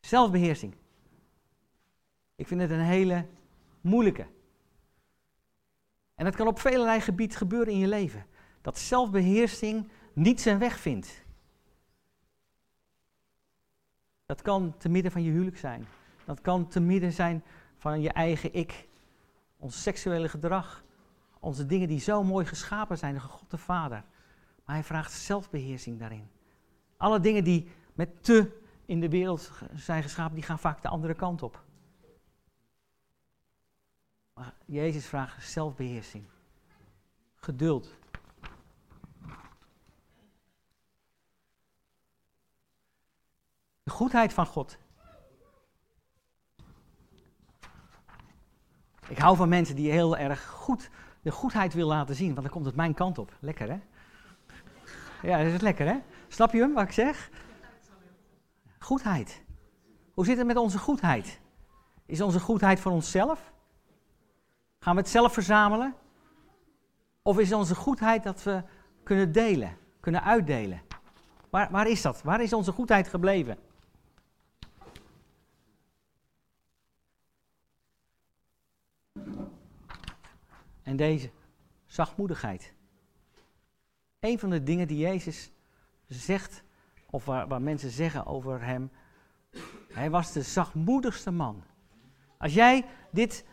Zelfbeheersing. 0.00 0.74
Ik 2.34 2.46
vind 2.46 2.60
het 2.60 2.70
een 2.70 2.80
hele 2.80 3.26
moeilijke. 3.80 4.26
En 6.14 6.24
dat 6.24 6.36
kan 6.36 6.46
op 6.46 6.60
velelei 6.60 7.00
gebied 7.00 7.36
gebeuren 7.36 7.72
in 7.72 7.78
je 7.78 7.88
leven. 7.88 8.26
Dat 8.60 8.78
zelfbeheersing 8.78 9.88
niet 10.12 10.40
zijn 10.40 10.58
weg 10.58 10.78
vindt. 10.78 11.24
Dat 14.26 14.42
kan 14.42 14.74
te 14.78 14.88
midden 14.88 15.12
van 15.12 15.22
je 15.22 15.30
huwelijk 15.30 15.58
zijn. 15.58 15.86
Dat 16.24 16.40
kan 16.40 16.68
te 16.68 16.80
midden 16.80 17.12
zijn 17.12 17.44
van 17.78 18.00
je 18.00 18.12
eigen 18.12 18.54
ik. 18.54 18.88
Ons 19.56 19.82
seksuele 19.82 20.28
gedrag. 20.28 20.84
Onze 21.40 21.66
dingen 21.66 21.88
die 21.88 22.00
zo 22.00 22.22
mooi 22.22 22.46
geschapen 22.46 22.98
zijn 22.98 23.12
door 23.12 23.22
God 23.22 23.50
de 23.50 23.58
Vader. 23.58 24.04
Maar 24.64 24.74
hij 24.74 24.84
vraagt 24.84 25.12
zelfbeheersing 25.12 25.98
daarin. 25.98 26.30
Alle 26.96 27.20
dingen 27.20 27.44
die 27.44 27.70
met 27.94 28.24
te 28.24 28.60
in 28.84 29.00
de 29.00 29.08
wereld 29.08 29.50
zijn 29.74 30.02
geschapen, 30.02 30.34
die 30.34 30.44
gaan 30.44 30.58
vaak 30.58 30.82
de 30.82 30.88
andere 30.88 31.14
kant 31.14 31.42
op. 31.42 31.64
Maar 34.34 34.54
Jezus 34.64 35.06
vraagt 35.06 35.48
zelfbeheersing. 35.48 36.24
Geduld. 37.34 37.96
De 43.82 43.90
goedheid 43.90 44.32
van 44.32 44.46
God. 44.46 44.78
Ik 49.08 49.18
hou 49.18 49.36
van 49.36 49.48
mensen 49.48 49.76
die 49.76 49.90
heel 49.90 50.16
erg 50.16 50.46
goed 50.46 50.90
de 51.22 51.30
goedheid 51.30 51.74
wil 51.74 51.86
laten 51.86 52.14
zien, 52.14 52.28
want 52.28 52.40
dan 52.40 52.50
komt 52.50 52.66
het 52.66 52.74
mijn 52.74 52.94
kant 52.94 53.18
op. 53.18 53.36
Lekker 53.40 53.70
hè? 53.70 53.80
Ja, 55.22 55.42
dat 55.44 55.52
is 55.52 55.60
lekker 55.60 55.86
hè? 55.86 55.98
Snap 56.28 56.52
je 56.52 56.60
hem, 56.60 56.74
wat 56.74 56.84
ik 56.84 56.92
zeg? 56.92 57.30
Goedheid. 58.78 59.42
Hoe 60.14 60.24
zit 60.24 60.36
het 60.36 60.46
met 60.46 60.56
onze 60.56 60.78
goedheid? 60.78 61.40
Is 62.06 62.20
onze 62.20 62.40
goedheid 62.40 62.80
voor 62.80 62.92
onszelf? 62.92 63.52
Gaan 64.78 64.94
we 64.94 65.00
het 65.00 65.10
zelf 65.10 65.32
verzamelen? 65.32 65.94
Of 67.22 67.38
is 67.38 67.52
onze 67.52 67.74
goedheid 67.74 68.22
dat 68.22 68.42
we 68.42 68.62
kunnen 69.02 69.32
delen, 69.32 69.76
kunnen 70.00 70.22
uitdelen? 70.22 70.82
Waar, 71.50 71.70
waar 71.70 71.88
is 71.88 72.02
dat? 72.02 72.22
Waar 72.22 72.42
is 72.42 72.52
onze 72.52 72.72
goedheid 72.72 73.08
gebleven? 73.08 73.58
En 80.82 80.96
deze 80.96 81.30
zachtmoedigheid. 81.86 82.74
Een 84.22 84.38
van 84.38 84.50
de 84.50 84.62
dingen 84.62 84.88
die 84.88 84.98
Jezus 84.98 85.52
zegt, 86.06 86.62
of 87.10 87.24
waar, 87.24 87.48
waar 87.48 87.62
mensen 87.62 87.90
zeggen 87.90 88.26
over 88.26 88.64
hem, 88.64 88.90
hij 89.92 90.10
was 90.10 90.32
de 90.32 90.42
zachtmoedigste 90.42 91.30
man. 91.30 91.62
Als 92.38 92.54
jij 92.54 92.84
dit 93.10 93.44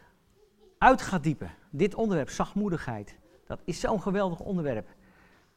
uit 0.78 1.02
gaat 1.02 1.24
diepen, 1.24 1.52
dit 1.70 1.96
onderwerp, 1.96 2.30
zachtmoedigheid, 2.30 3.18
dat 3.46 3.62
is 3.66 3.80
zo'n 3.80 4.02
geweldig 4.02 4.40
onderwerp. 4.40 4.90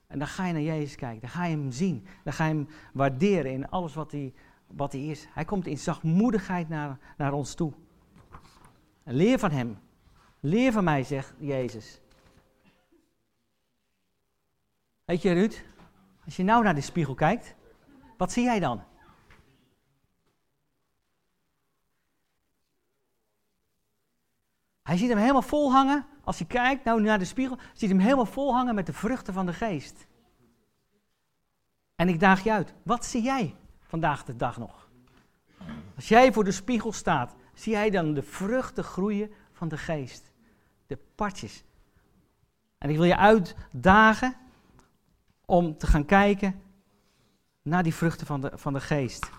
En 0.06 0.18
dan 0.18 0.28
ga 0.28 0.46
je 0.46 0.52
naar 0.52 0.62
Jezus 0.62 0.94
kijken, 0.94 1.20
dan 1.20 1.30
ga 1.30 1.44
je 1.44 1.56
hem 1.56 1.70
zien, 1.70 2.06
dan 2.24 2.32
ga 2.32 2.46
je 2.46 2.54
hem 2.54 2.68
waarderen 2.92 3.52
in 3.52 3.68
alles 3.68 3.94
wat 3.94 4.12
hij, 4.12 4.34
wat 4.66 4.92
hij 4.92 5.06
is. 5.06 5.26
Hij 5.30 5.44
komt 5.44 5.66
in 5.66 5.78
zachtmoedigheid 5.78 6.68
naar, 6.68 6.98
naar 7.16 7.32
ons 7.32 7.54
toe. 7.54 7.72
Leer 9.04 9.38
van 9.38 9.50
hem. 9.50 9.78
Leer 10.40 10.72
van 10.72 10.84
mij, 10.84 11.02
zegt 11.02 11.34
Jezus. 11.38 12.01
Weet 15.04 15.22
je, 15.22 15.32
Ruud, 15.32 15.64
als 16.24 16.36
je 16.36 16.42
nou 16.42 16.64
naar 16.64 16.74
de 16.74 16.80
spiegel 16.80 17.14
kijkt, 17.14 17.54
wat 18.16 18.32
zie 18.32 18.44
jij 18.44 18.60
dan? 18.60 18.84
Hij 24.82 24.96
ziet 24.96 25.08
hem 25.08 25.18
helemaal 25.18 25.42
vol 25.42 25.72
hangen. 25.72 26.06
Als 26.24 26.38
hij 26.38 26.46
kijkt 26.46 26.84
nou 26.84 27.00
naar 27.00 27.18
de 27.18 27.24
spiegel, 27.24 27.58
ziet 27.72 27.88
hem 27.88 27.98
helemaal 27.98 28.26
vol 28.26 28.54
hangen 28.54 28.74
met 28.74 28.86
de 28.86 28.92
vruchten 28.92 29.34
van 29.34 29.46
de 29.46 29.52
geest. 29.52 30.06
En 31.96 32.08
ik 32.08 32.20
daag 32.20 32.44
je 32.44 32.52
uit. 32.52 32.74
Wat 32.82 33.04
zie 33.04 33.22
jij 33.22 33.54
vandaag 33.80 34.24
de 34.24 34.36
dag 34.36 34.58
nog? 34.58 34.88
Als 35.96 36.08
jij 36.08 36.32
voor 36.32 36.44
de 36.44 36.52
spiegel 36.52 36.92
staat, 36.92 37.34
zie 37.54 37.72
jij 37.72 37.90
dan 37.90 38.14
de 38.14 38.22
vruchten 38.22 38.84
groeien 38.84 39.30
van 39.52 39.68
de 39.68 39.78
geest. 39.78 40.30
De 40.86 40.98
partjes. 41.14 41.64
En 42.78 42.90
ik 42.90 42.96
wil 42.96 43.04
je 43.04 43.16
uitdagen 43.16 44.36
om 45.46 45.78
te 45.78 45.86
gaan 45.86 46.04
kijken 46.04 46.62
naar 47.62 47.82
die 47.82 47.94
vruchten 47.94 48.26
van 48.26 48.40
de, 48.40 48.50
van 48.54 48.72
de 48.72 48.80
geest. 48.80 49.30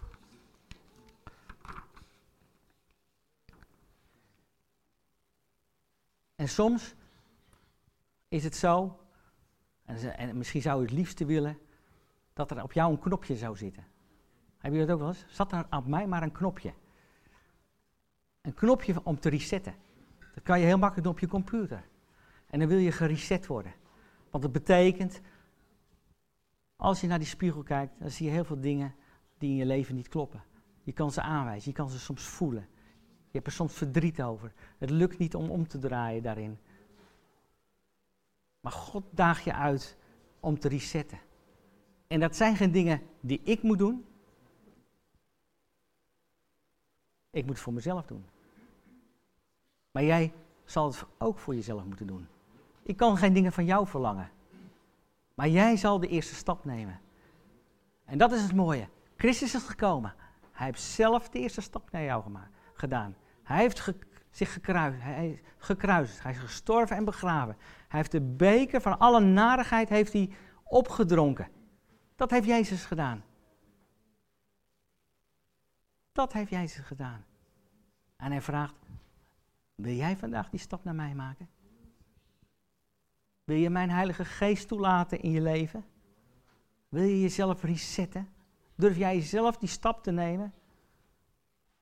En 6.35 6.49
soms 6.49 6.95
is 8.27 8.43
het 8.43 8.55
zo, 8.55 8.99
en, 9.85 10.17
en 10.17 10.37
misschien 10.37 10.61
zou 10.61 10.77
je 10.77 10.85
het 10.85 10.95
liefste 10.95 11.25
willen, 11.25 11.57
dat 12.33 12.51
er 12.51 12.63
op 12.63 12.71
jou 12.71 12.91
een 12.91 12.99
knopje 12.99 13.35
zou 13.35 13.57
zitten. 13.57 13.85
Heb 14.57 14.73
je 14.73 14.79
dat 14.79 14.89
ook 14.89 14.99
wel 14.99 15.07
eens? 15.07 15.25
Zat 15.27 15.51
er 15.51 15.65
op 15.69 15.87
mij 15.87 16.07
maar 16.07 16.23
een 16.23 16.31
knopje. 16.31 16.73
Een 18.41 18.53
knopje 18.53 19.03
om 19.03 19.19
te 19.19 19.29
resetten. 19.29 19.75
Dat 20.33 20.43
kan 20.43 20.59
je 20.59 20.65
heel 20.65 20.77
makkelijk 20.77 21.03
doen 21.03 21.13
op 21.13 21.19
je 21.19 21.27
computer. 21.27 21.83
En 22.49 22.59
dan 22.59 22.67
wil 22.67 22.77
je 22.77 22.91
gereset 22.91 23.47
worden. 23.47 23.73
Want 24.29 24.43
dat 24.43 24.51
betekent, 24.51 25.21
als 26.83 27.01
je 27.01 27.07
naar 27.07 27.19
die 27.19 27.27
spiegel 27.27 27.63
kijkt, 27.63 27.99
dan 27.99 28.11
zie 28.11 28.25
je 28.25 28.31
heel 28.31 28.43
veel 28.43 28.59
dingen 28.59 28.95
die 29.37 29.49
in 29.49 29.55
je 29.55 29.65
leven 29.65 29.95
niet 29.95 30.07
kloppen. 30.07 30.43
Je 30.83 30.91
kan 30.91 31.11
ze 31.11 31.21
aanwijzen, 31.21 31.69
je 31.69 31.77
kan 31.77 31.89
ze 31.89 31.99
soms 31.99 32.23
voelen. 32.23 32.67
Je 33.25 33.39
hebt 33.39 33.47
er 33.47 33.53
soms 33.53 33.73
verdriet 33.73 34.21
over. 34.21 34.53
Het 34.77 34.89
lukt 34.89 35.17
niet 35.17 35.35
om 35.35 35.49
om 35.49 35.67
te 35.67 35.77
draaien 35.77 36.23
daarin. 36.23 36.57
Maar 38.59 38.71
God 38.71 39.03
daagt 39.09 39.43
je 39.43 39.53
uit 39.53 39.97
om 40.39 40.59
te 40.59 40.67
resetten. 40.67 41.19
En 42.07 42.19
dat 42.19 42.35
zijn 42.35 42.55
geen 42.55 42.71
dingen 42.71 43.01
die 43.19 43.41
ik 43.43 43.61
moet 43.61 43.77
doen. 43.77 44.05
Ik 47.29 47.45
moet 47.45 47.53
het 47.53 47.63
voor 47.63 47.73
mezelf 47.73 48.05
doen. 48.05 48.25
Maar 49.91 50.03
jij 50.03 50.33
zal 50.65 50.87
het 50.87 51.05
ook 51.17 51.39
voor 51.39 51.55
jezelf 51.55 51.85
moeten 51.85 52.07
doen. 52.07 52.27
Ik 52.83 52.97
kan 52.97 53.17
geen 53.17 53.33
dingen 53.33 53.51
van 53.51 53.65
jou 53.65 53.87
verlangen. 53.87 54.31
Maar 55.33 55.47
jij 55.47 55.77
zal 55.77 55.99
de 55.99 56.07
eerste 56.07 56.35
stap 56.35 56.65
nemen. 56.65 56.99
En 58.05 58.17
dat 58.17 58.31
is 58.31 58.41
het 58.41 58.55
mooie. 58.55 58.89
Christus 59.17 59.55
is 59.55 59.63
gekomen. 59.63 60.15
Hij 60.51 60.65
heeft 60.65 60.81
zelf 60.81 61.29
de 61.29 61.39
eerste 61.39 61.61
stap 61.61 61.91
naar 61.91 62.03
jou 62.03 62.23
gemaakt, 62.23 62.57
gedaan. 62.73 63.15
Hij 63.43 63.57
heeft 63.57 63.93
zich 64.29 64.53
gekruist, 64.53 65.01
hij, 65.01 65.41
gekruist. 65.57 66.23
Hij 66.23 66.31
is 66.31 66.37
gestorven 66.37 66.95
en 66.95 67.05
begraven. 67.05 67.55
Hij 67.87 67.99
heeft 67.99 68.11
de 68.11 68.21
beker 68.21 68.81
van 68.81 68.99
alle 68.99 69.19
narigheid 69.19 69.89
heeft 69.89 70.13
hij 70.13 70.29
opgedronken. 70.63 71.47
Dat 72.15 72.31
heeft 72.31 72.47
Jezus 72.47 72.85
gedaan. 72.85 73.23
Dat 76.11 76.33
heeft 76.33 76.49
Jezus 76.49 76.85
gedaan. 76.85 77.25
En 78.15 78.31
hij 78.31 78.41
vraagt, 78.41 78.75
wil 79.75 79.93
jij 79.93 80.17
vandaag 80.17 80.49
die 80.49 80.59
stap 80.59 80.83
naar 80.83 80.95
mij 80.95 81.13
maken? 81.13 81.49
Wil 83.43 83.57
je 83.57 83.69
mijn 83.69 83.89
Heilige 83.89 84.25
Geest 84.25 84.67
toelaten 84.67 85.21
in 85.21 85.31
je 85.31 85.41
leven? 85.41 85.85
Wil 86.89 87.03
je 87.03 87.21
jezelf 87.21 87.63
resetten? 87.63 88.29
Durf 88.75 88.97
jij 88.97 89.15
jezelf 89.15 89.57
die 89.57 89.69
stap 89.69 90.03
te 90.03 90.11
nemen? 90.11 90.53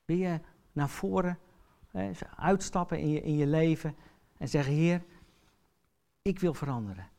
Wil 0.05 0.17
je 0.17 0.39
naar 0.71 0.89
voren 0.89 1.39
uitstappen 2.35 2.99
in 2.99 3.09
je, 3.09 3.21
in 3.21 3.35
je 3.35 3.47
leven 3.47 3.95
en 4.37 4.47
zeggen: 4.47 4.73
Heer, 4.73 5.03
ik 6.21 6.39
wil 6.39 6.53
veranderen. 6.53 7.09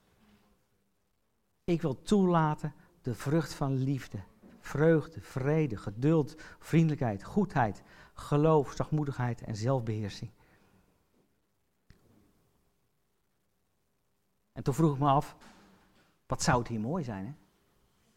Ik 1.65 1.83
wil 1.83 2.03
toelaten 2.03 2.75
de 3.03 3.15
vrucht 3.15 3.55
van 3.55 3.75
liefde, 3.77 4.19
vreugde, 4.61 5.21
vrede, 5.21 5.77
geduld, 5.77 6.35
vriendelijkheid, 6.59 7.25
goedheid, 7.25 7.83
geloof, 8.15 8.73
zachtmoedigheid 8.73 9.43
en 9.43 9.57
zelfbeheersing. 9.57 10.31
En 14.53 14.63
toen 14.63 14.75
vroeg 14.75 14.93
ik 14.93 14.99
me 14.99 15.09
af, 15.09 15.37
wat 16.27 16.43
zou 16.43 16.59
het 16.59 16.69
hier 16.69 16.81
mooi 16.81 17.05
zijn? 17.05 17.25
Hè? 17.27 17.33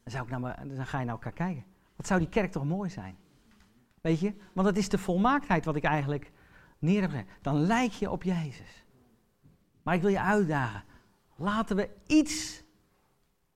Dan, 0.04 0.13
zou 0.13 0.24
ik 0.24 0.30
naar 0.30 0.67
dan 0.76 0.86
ga 0.86 1.00
je 1.00 1.06
naar 1.06 1.13
elkaar 1.13 1.32
kijken. 1.32 1.65
Wat 1.95 2.08
zou 2.08 2.19
die 2.19 2.30
kerk 2.30 2.52
toch 2.52 2.65
mooi 2.65 2.89
zijn? 2.89 3.17
Weet 4.02 4.19
je, 4.19 4.34
want 4.54 4.67
dat 4.67 4.78
is 4.78 4.89
de 4.89 4.98
volmaaktheid 4.98 5.65
wat 5.65 5.76
ik 5.76 5.84
eigenlijk 5.84 6.32
neer 6.80 7.02
heb 7.02 7.10
gezet. 7.10 7.28
Dan 7.41 7.65
lijk 7.65 7.91
je 7.91 8.12
op 8.12 8.24
Jezus. 8.24 8.86
Maar 9.84 9.95
ik 9.95 10.02
wil 10.02 10.12
je 10.12 10.19
uitdagen. 10.19 10.84
Laten 11.36 11.76
we 11.76 11.89
iets 12.06 12.63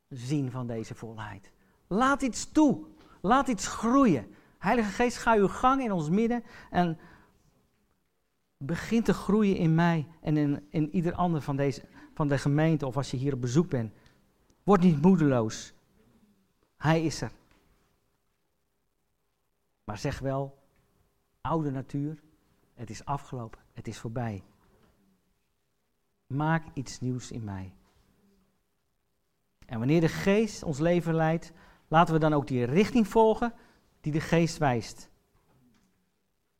zien 0.07 0.51
van 0.51 0.67
deze 0.67 0.95
volheid. 0.95 1.51
Laat 1.87 2.21
iets 2.21 2.51
toe. 2.51 2.85
Laat 3.21 3.47
iets 3.47 3.67
groeien. 3.67 4.35
Heilige 4.57 4.89
Geest, 4.91 5.17
ga 5.17 5.35
uw 5.35 5.47
gang 5.47 5.81
in 5.81 5.91
ons 5.91 6.09
midden 6.09 6.43
en 6.69 6.99
begin 8.57 9.03
te 9.03 9.13
groeien 9.13 9.55
in 9.55 9.75
mij 9.75 10.07
en 10.21 10.37
in, 10.37 10.67
in 10.69 10.95
ieder 10.95 11.13
ander 11.13 11.41
van, 11.41 11.55
deze, 11.55 11.83
van 12.19 12.27
de 12.27 12.37
gemeente 12.37 12.85
of 12.85 12.97
als 12.97 13.11
je 13.11 13.17
hier 13.17 13.33
op 13.33 13.41
bezoek 13.41 13.69
bent. 13.69 13.93
Word 14.63 14.81
niet 14.81 15.01
moedeloos. 15.01 15.73
Hij 16.77 17.03
is 17.03 17.21
er. 17.21 17.31
Maar 19.83 19.97
zeg 19.97 20.19
wel, 20.19 20.57
oude 21.41 21.71
natuur, 21.71 22.21
het 22.73 22.89
is 22.89 23.05
afgelopen, 23.05 23.59
het 23.73 23.87
is 23.87 23.99
voorbij. 23.99 24.43
Maak 26.27 26.63
iets 26.73 26.99
nieuws 26.99 27.31
in 27.31 27.43
mij. 27.43 27.73
En 29.65 29.77
wanneer 29.77 30.01
de 30.01 30.07
geest 30.07 30.63
ons 30.63 30.79
leven 30.79 31.13
leidt, 31.13 31.51
laten 31.87 32.13
we 32.13 32.19
dan 32.19 32.33
ook 32.33 32.47
die 32.47 32.65
richting 32.65 33.07
volgen 33.07 33.53
die 34.01 34.11
de 34.11 34.21
geest 34.21 34.57
wijst. 34.57 35.09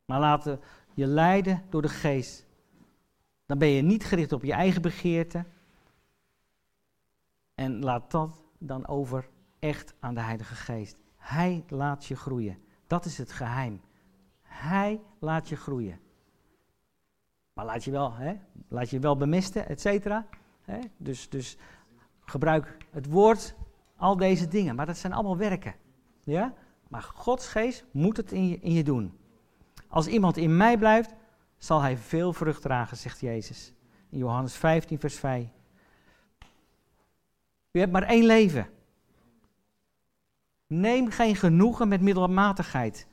Maar 0.04 0.20
laten 0.20 0.60
je 0.94 1.06
leiden 1.06 1.62
door 1.68 1.82
de 1.82 1.88
geest. 1.88 2.46
Dan 3.50 3.58
ben 3.58 3.68
je 3.68 3.82
niet 3.82 4.04
gericht 4.04 4.32
op 4.32 4.44
je 4.44 4.52
eigen 4.52 4.82
begeerte. 4.82 5.44
En 7.54 7.84
laat 7.84 8.10
dat 8.10 8.30
dan 8.58 8.86
over 8.86 9.28
echt 9.58 9.94
aan 10.00 10.14
de 10.14 10.20
Heilige 10.20 10.54
Geest. 10.54 10.96
Hij 11.16 11.64
laat 11.68 12.06
je 12.06 12.16
groeien. 12.16 12.58
Dat 12.86 13.04
is 13.04 13.18
het 13.18 13.32
geheim. 13.32 13.80
Hij 14.42 15.00
laat 15.18 15.48
je 15.48 15.56
groeien. 15.56 16.00
Maar 17.52 17.64
laat 17.64 17.84
je 17.84 17.90
wel, 17.90 18.14
hè, 18.14 18.34
laat 18.68 18.90
je 18.90 18.98
wel 18.98 19.16
bemesten, 19.16 19.68
et 19.68 19.80
cetera. 19.80 20.26
Dus, 20.96 21.28
dus 21.28 21.56
gebruik 22.20 22.76
het 22.90 23.06
woord, 23.06 23.54
al 23.96 24.16
deze 24.16 24.48
dingen. 24.48 24.74
Maar 24.74 24.86
dat 24.86 24.96
zijn 24.96 25.12
allemaal 25.12 25.36
werken. 25.36 25.74
Ja? 26.24 26.54
Maar 26.88 27.02
Gods 27.02 27.48
geest 27.48 27.84
moet 27.90 28.16
het 28.16 28.32
in 28.32 28.48
je, 28.48 28.58
in 28.60 28.72
je 28.72 28.84
doen. 28.84 29.18
Als 29.88 30.06
iemand 30.06 30.36
in 30.36 30.56
mij 30.56 30.78
blijft, 30.78 31.14
zal 31.60 31.80
hij 31.80 31.96
veel 31.96 32.32
vrucht 32.32 32.62
dragen, 32.62 32.96
zegt 32.96 33.20
Jezus. 33.20 33.72
In 34.08 34.18
Johannes 34.18 34.54
15, 34.54 35.00
vers 35.00 35.18
5. 35.18 35.48
U 37.70 37.78
hebt 37.78 37.92
maar 37.92 38.02
één 38.02 38.24
leven. 38.24 38.68
Neem 40.66 41.10
geen 41.10 41.36
genoegen 41.36 41.88
met 41.88 42.00
middelmatigheid. 42.00 43.06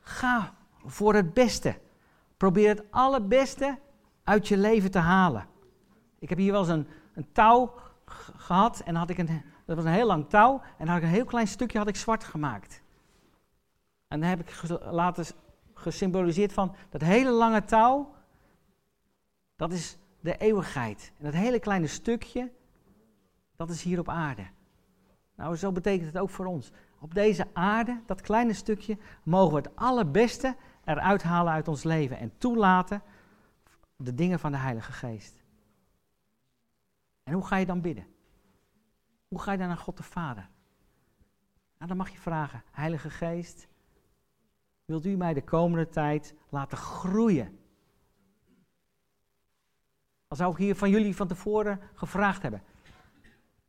Ga 0.00 0.54
voor 0.84 1.14
het 1.14 1.34
beste. 1.34 1.78
Probeer 2.36 2.68
het 2.68 2.82
allerbeste 2.90 3.78
uit 4.24 4.48
je 4.48 4.56
leven 4.56 4.90
te 4.90 4.98
halen. 4.98 5.46
Ik 6.18 6.28
heb 6.28 6.38
hier 6.38 6.52
wel 6.52 6.60
eens 6.60 6.70
een, 6.70 6.86
een 7.14 7.32
touw 7.32 7.74
gehad 8.36 8.80
en 8.80 8.94
had 8.94 9.10
ik 9.10 9.18
een, 9.18 9.42
dat 9.64 9.76
was 9.76 9.84
een 9.84 9.92
heel 9.92 10.06
lang 10.06 10.28
touw 10.28 10.62
en 10.78 10.88
had 10.88 10.96
ik 10.96 11.02
een 11.02 11.08
heel 11.08 11.24
klein 11.24 11.48
stukje 11.48 11.78
had 11.78 11.88
ik 11.88 11.96
zwart 11.96 12.24
gemaakt. 12.24 12.82
En 14.08 14.20
dan 14.20 14.28
heb 14.28 14.40
ik 14.40 14.62
laten 14.90 15.26
gesymboliseerd 15.78 16.52
van 16.52 16.74
dat 16.90 17.00
hele 17.00 17.30
lange 17.30 17.64
touw, 17.64 18.14
dat 19.56 19.72
is 19.72 19.98
de 20.20 20.36
eeuwigheid. 20.36 21.12
En 21.18 21.24
dat 21.24 21.34
hele 21.34 21.58
kleine 21.58 21.86
stukje, 21.86 22.52
dat 23.56 23.70
is 23.70 23.82
hier 23.82 23.98
op 23.98 24.08
aarde. 24.08 24.46
Nou, 25.34 25.56
zo 25.56 25.72
betekent 25.72 26.06
het 26.06 26.18
ook 26.18 26.30
voor 26.30 26.46
ons. 26.46 26.70
Op 26.98 27.14
deze 27.14 27.46
aarde, 27.52 28.00
dat 28.06 28.20
kleine 28.20 28.52
stukje, 28.52 28.98
mogen 29.22 29.54
we 29.54 29.68
het 29.68 29.76
allerbeste 29.76 30.56
eruit 30.84 31.22
halen 31.22 31.52
uit 31.52 31.68
ons 31.68 31.82
leven 31.82 32.18
en 32.18 32.32
toelaten 32.38 33.02
de 33.96 34.14
dingen 34.14 34.38
van 34.38 34.52
de 34.52 34.58
Heilige 34.58 34.92
Geest. 34.92 35.42
En 37.22 37.32
hoe 37.32 37.46
ga 37.46 37.56
je 37.56 37.66
dan 37.66 37.80
bidden? 37.80 38.06
Hoe 39.28 39.40
ga 39.40 39.52
je 39.52 39.58
dan 39.58 39.68
naar 39.68 39.76
God 39.76 39.96
de 39.96 40.02
Vader? 40.02 40.48
Nou, 41.76 41.88
dan 41.88 41.96
mag 41.96 42.10
je 42.10 42.18
vragen, 42.18 42.62
Heilige 42.70 43.10
Geest, 43.10 43.68
wilt 44.88 45.06
u 45.06 45.16
mij 45.16 45.34
de 45.34 45.44
komende 45.44 45.88
tijd 45.88 46.34
laten 46.48 46.78
groeien? 46.78 47.58
Als 50.28 50.38
zou 50.38 50.52
ik 50.52 50.58
hier 50.58 50.76
van 50.76 50.90
jullie 50.90 51.16
van 51.16 51.26
tevoren 51.26 51.80
gevraagd 51.94 52.42
hebben. 52.42 52.62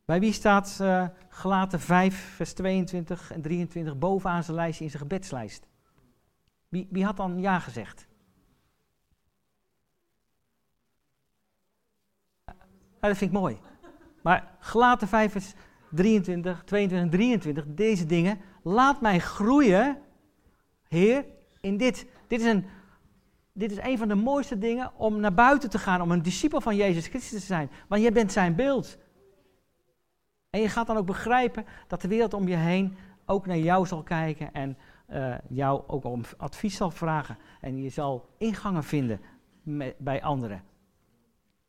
Bij 0.05 0.19
wie 0.19 0.33
staat 0.33 0.77
uh, 0.81 1.07
gelaten 1.29 1.79
5, 1.79 2.33
vers 2.35 2.53
22 2.53 3.31
en 3.31 3.41
23 3.41 3.97
bovenaan 3.97 4.43
zijn 4.43 4.57
lijstje 4.57 4.83
in 4.83 4.89
zijn 4.89 5.01
gebedslijst? 5.01 5.67
Wie, 6.69 6.87
wie 6.91 7.05
had 7.05 7.17
dan 7.17 7.39
ja 7.39 7.59
gezegd? 7.59 8.07
dat 12.99 13.17
vind 13.17 13.31
ik 13.31 13.39
mooi. 13.39 13.59
Maar 14.21 14.55
gelaten 14.59 15.07
5 15.07 15.31
vers 15.31 15.53
23, 15.91 16.63
22 16.63 16.99
en 16.99 17.09
23, 17.09 17.65
deze 17.67 18.05
dingen. 18.05 18.39
Laat 18.63 19.01
mij 19.01 19.19
groeien, 19.19 20.01
Heer, 20.89 21.25
in 21.61 21.77
dit. 21.77 22.05
Dit 22.27 22.39
is, 22.39 22.45
een, 22.45 22.65
dit 23.53 23.71
is 23.71 23.77
een 23.77 23.97
van 23.97 24.07
de 24.07 24.15
mooiste 24.15 24.57
dingen 24.57 24.91
om 24.95 25.19
naar 25.19 25.33
buiten 25.33 25.69
te 25.69 25.79
gaan, 25.79 26.01
om 26.01 26.11
een 26.11 26.21
discipel 26.21 26.61
van 26.61 26.75
Jezus 26.75 27.07
Christus 27.07 27.39
te 27.39 27.45
zijn. 27.45 27.69
Want 27.87 28.01
jij 28.01 28.11
bent 28.11 28.31
zijn 28.31 28.55
beeld. 28.55 28.97
En 30.49 30.61
je 30.61 30.69
gaat 30.69 30.87
dan 30.87 30.97
ook 30.97 31.05
begrijpen 31.05 31.65
dat 31.87 32.01
de 32.01 32.07
wereld 32.07 32.33
om 32.33 32.47
je 32.47 32.55
heen 32.55 32.97
ook 33.25 33.45
naar 33.45 33.57
jou 33.57 33.85
zal 33.85 34.03
kijken 34.03 34.53
en 34.53 34.77
uh, 35.09 35.35
jou 35.49 35.83
ook 35.87 36.03
om 36.03 36.23
advies 36.37 36.75
zal 36.75 36.91
vragen. 36.91 37.37
En 37.61 37.81
je 37.81 37.89
zal 37.89 38.29
ingangen 38.37 38.83
vinden 38.83 39.19
bij 39.97 40.23
anderen. 40.23 40.63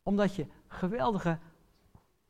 Omdat 0.03 0.35
je 0.35 0.45
geweldige, 0.67 1.37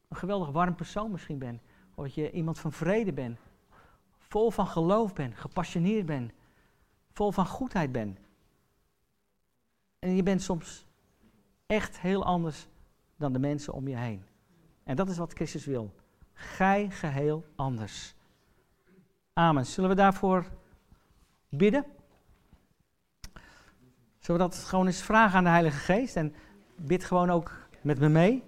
een 0.08 0.18
geweldig 0.18 0.50
warm 0.50 0.76
persoon 0.76 1.12
misschien 1.12 1.38
bent. 1.38 1.62
Of 1.96 2.04
dat 2.04 2.14
je 2.14 2.32
iemand 2.32 2.60
van 2.60 2.72
vrede 2.72 3.14
bent. 3.14 3.40
Vol 4.18 4.52
van 4.52 4.68
geloof 4.68 5.14
bent, 5.14 5.36
gepassioneerd 5.36 6.06
bent. 6.06 6.32
Vol 7.12 7.32
van 7.32 7.46
goedheid 7.46 7.92
bent. 7.92 8.20
En 10.00 10.16
je 10.16 10.24
bent 10.24 10.42
soms 10.42 10.86
echt 11.66 12.00
heel 12.00 12.26
anders 12.26 12.68
dan 13.16 13.34
de 13.34 13.40
mensen 13.40 13.74
om 13.74 13.88
je 13.88 13.98
heen. 13.98 14.24
En 14.84 14.96
dat 14.96 15.10
is 15.10 15.18
wat 15.18 15.34
Christus 15.34 15.66
wil. 15.66 15.94
Gij 16.34 16.90
geheel 16.90 17.46
anders. 17.56 18.16
Amen. 19.34 19.66
Zullen 19.66 19.90
we 19.90 19.96
daarvoor 19.96 20.46
bidden? 21.50 21.86
Zullen 24.20 24.42
we 24.42 24.48
dat 24.48 24.56
gewoon 24.56 24.86
eens 24.86 25.02
vragen 25.02 25.38
aan 25.38 25.44
de 25.44 25.50
Heilige 25.50 25.78
Geest? 25.78 26.16
En 26.16 26.36
bid 26.76 27.04
gewoon 27.04 27.30
ook 27.30 27.68
met 27.82 28.00
me 28.00 28.10
mee. 28.10 28.44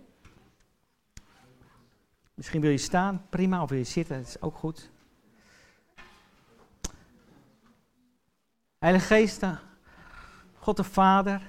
Misschien 2.34 2.62
wil 2.62 2.72
je 2.72 2.78
staan, 2.78 3.26
prima, 3.30 3.62
of 3.62 3.70
wil 3.70 3.78
je 3.78 3.84
zitten, 3.84 4.18
dat 4.18 4.28
is 4.28 4.42
ook 4.42 4.56
goed. 4.56 4.92
Heilige 8.84 9.06
Geest, 9.06 9.44
eh, 9.44 9.52
God 10.60 10.78
de 10.78 10.84
Vader, 10.84 11.42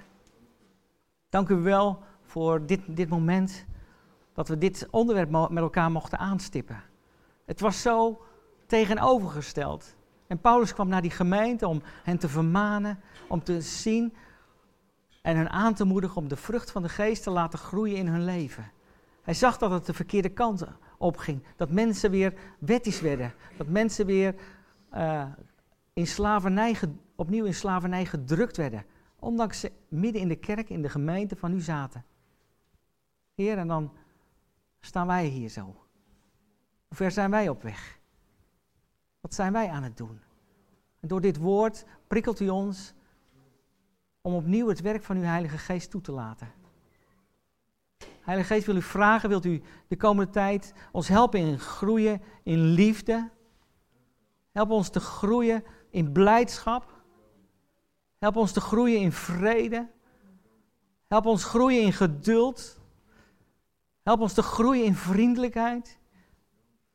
dank 1.28 1.48
u 1.48 1.54
wel 1.54 2.02
voor 2.22 2.66
dit, 2.66 2.80
dit 2.86 3.08
moment 3.08 3.64
dat 4.32 4.48
we 4.48 4.58
dit 4.58 4.88
onderwerp 4.90 5.30
met 5.30 5.62
elkaar 5.62 5.90
mochten 5.90 6.18
aanstippen. 6.18 6.82
Het 7.44 7.60
was 7.60 7.82
zo 7.82 8.22
tegenovergesteld. 8.66 9.94
En 10.26 10.38
Paulus 10.38 10.74
kwam 10.74 10.88
naar 10.88 11.02
die 11.02 11.10
gemeente 11.10 11.68
om 11.68 11.82
hen 12.02 12.18
te 12.18 12.28
vermanen, 12.28 13.00
om 13.28 13.42
te 13.42 13.60
zien 13.60 14.14
en 15.22 15.36
hen 15.36 15.50
aan 15.50 15.74
te 15.74 15.84
moedigen 15.84 16.16
om 16.16 16.28
de 16.28 16.36
vrucht 16.36 16.70
van 16.70 16.82
de 16.82 16.88
geest 16.88 17.22
te 17.22 17.30
laten 17.30 17.58
groeien 17.58 17.96
in 17.96 18.06
hun 18.06 18.24
leven. 18.24 18.70
Hij 19.22 19.34
zag 19.34 19.58
dat 19.58 19.70
het 19.70 19.86
de 19.86 19.94
verkeerde 19.94 20.28
kant 20.28 20.64
opging. 20.98 21.42
Dat 21.56 21.70
mensen 21.70 22.10
weer 22.10 22.34
wettisch 22.58 23.00
werden. 23.00 23.34
Dat 23.56 23.68
mensen 23.68 24.06
weer 24.06 24.34
uh, 24.94 25.24
in 25.92 26.06
slavernij, 26.06 26.74
opnieuw 27.14 27.44
in 27.44 27.54
slavernij 27.54 28.04
gedrukt 28.04 28.56
werden. 28.56 28.84
Ondanks 29.18 29.60
ze 29.60 29.72
midden 29.88 30.22
in 30.22 30.28
de 30.28 30.36
kerk, 30.36 30.70
in 30.70 30.82
de 30.82 30.88
gemeente 30.88 31.36
van 31.36 31.52
u 31.52 31.60
zaten. 31.60 32.04
Heer, 33.34 33.58
en 33.58 33.68
dan 33.68 33.92
staan 34.80 35.06
wij 35.06 35.26
hier 35.26 35.48
zo. 35.48 35.62
Hoe 35.64 36.96
ver 36.96 37.10
zijn 37.10 37.30
wij 37.30 37.48
op 37.48 37.62
weg? 37.62 37.98
Wat 39.20 39.34
zijn 39.34 39.52
wij 39.52 39.68
aan 39.68 39.82
het 39.82 39.96
doen? 39.96 40.20
En 41.00 41.08
door 41.08 41.20
dit 41.20 41.36
woord 41.36 41.84
prikkelt 42.06 42.40
u 42.40 42.48
ons 42.48 42.94
om 44.20 44.34
opnieuw 44.34 44.68
het 44.68 44.80
werk 44.80 45.02
van 45.02 45.16
uw 45.16 45.22
Heilige 45.22 45.58
Geest 45.58 45.90
toe 45.90 46.00
te 46.00 46.12
laten. 46.12 46.52
Heilige 48.20 48.54
Geest 48.54 48.66
wil 48.66 48.76
u 48.76 48.82
vragen, 48.82 49.28
wilt 49.28 49.44
u 49.44 49.62
de 49.88 49.96
komende 49.96 50.32
tijd 50.32 50.74
ons 50.92 51.08
helpen 51.08 51.40
in 51.40 51.58
groeien 51.58 52.22
in 52.42 52.58
liefde? 52.58 53.30
Help 54.52 54.70
ons 54.70 54.88
te 54.88 55.00
groeien 55.00 55.64
in 55.90 56.12
blijdschap. 56.12 56.93
Help 58.24 58.36
ons 58.36 58.52
te 58.52 58.60
groeien 58.60 59.00
in 59.00 59.12
vrede. 59.12 59.90
Help 61.06 61.26
ons 61.26 61.44
groeien 61.44 61.82
in 61.82 61.92
geduld. 61.92 62.80
Help 64.02 64.20
ons 64.20 64.32
te 64.32 64.42
groeien 64.42 64.84
in 64.84 64.94
vriendelijkheid. 64.94 65.98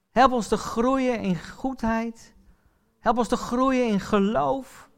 Help 0.09 0.31
ons 0.31 0.47
te 0.47 0.57
groeien 0.57 1.19
in 1.19 1.35
goedheid. 1.37 2.33
Help 2.99 3.17
ons 3.17 3.27
te 3.27 3.37
groeien 3.37 3.87
in 3.87 3.99
geloof. 3.99 4.89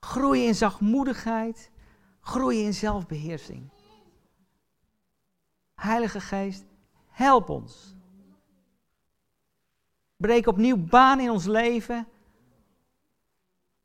Groeien 0.00 0.46
in 0.46 0.54
zachtmoedigheid. 0.54 1.70
Groeien 2.20 2.64
in 2.64 2.74
zelfbeheersing. 2.74 3.70
Heilige 5.74 6.20
Geest, 6.20 6.64
help 7.08 7.48
ons. 7.48 7.94
Breek 10.16 10.46
opnieuw 10.46 10.76
baan 10.76 11.20
in 11.20 11.30
ons 11.30 11.46
leven. 11.46 12.06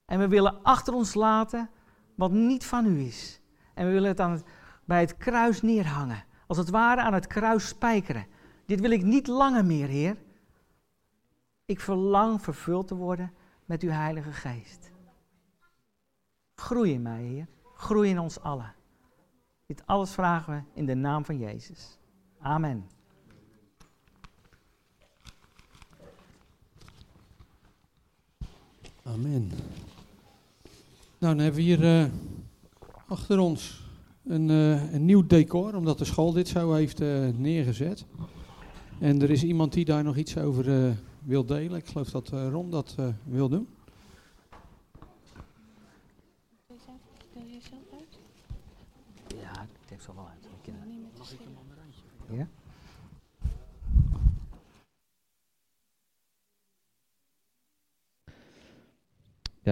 En 0.08 0.20
we 0.20 0.28
willen 0.28 0.64
achter 0.64 0.94
ons 0.94 1.14
laten 1.14 1.70
wat 2.16 2.32
niet 2.32 2.66
van 2.66 2.86
u 2.86 3.00
is. 3.00 3.42
En 3.74 3.86
we 3.86 3.92
willen 3.92 4.10
het, 4.10 4.20
aan 4.20 4.42
bij 4.86 5.00
het 5.00 5.18
kruis 5.18 5.62
neerhangen. 5.62 6.24
Als 6.48 6.58
het 6.58 6.70
ware 6.70 7.02
aan 7.02 7.14
het 7.14 7.28
kruis 7.28 7.68
spijkeren. 7.68 8.26
Dit 8.66 8.80
wil 8.80 8.92
ik 8.92 9.04
niet 9.04 9.28
langer 9.28 9.66
meer, 9.66 9.88
Heer. 9.88 10.18
Ik 11.66 11.80
verlang 11.80 12.42
vervuld 12.42 12.88
te 12.88 12.96
worden 12.96 13.34
met 13.66 13.82
uw 13.82 13.90
Heilige 13.90 14.32
Geest. 14.32 14.92
Groei 16.56 16.94
in 16.94 17.02
mij, 17.02 17.24
Heer. 17.24 17.48
Groei 17.76 18.10
in 18.10 18.20
ons 18.20 18.40
allen. 18.40 18.74
Dit 19.66 19.84
alles 19.86 20.12
vragen 20.12 20.54
we 20.54 20.80
in 20.80 20.86
de 20.86 20.96
naam 20.96 21.26
van 21.26 21.38
Jezus. 21.38 22.00
Amen. 22.40 22.90
Amen. 29.04 29.52
Nou, 31.20 31.36
dan 31.36 31.44
hebben 31.44 31.64
we 31.64 31.68
hier 31.68 31.84
uh, 31.84 32.06
achter 33.08 33.40
ons 33.40 33.90
een, 34.24 34.50
uh, 34.50 34.94
een, 34.94 35.06
nieuw 35.06 35.28
decor, 35.28 35.76
omdat 35.76 35.98
de 35.98 36.06
school 36.06 36.32
dit 36.32 36.48
zo 36.48 36.74
heeft 36.74 37.02
uh, 37.02 37.28
neergezet. 37.28 38.06
En 39.00 39.22
er 39.22 39.30
is 39.30 39.44
iemand 39.44 39.74
die 39.74 39.86
daar 39.86 40.04
nog 40.04 40.16
iets 40.16 40.38
over 40.38 40.96
wil 41.24 41.46
delen. 41.46 41.78
Ik 41.78 41.88
geloof 41.88 42.10
dat 42.10 42.30
Ron 42.30 42.72
dat 42.72 42.96
wil 43.24 43.50
doen. 43.50 43.68
Ja? 52.30 52.36
Ja, 52.38 52.48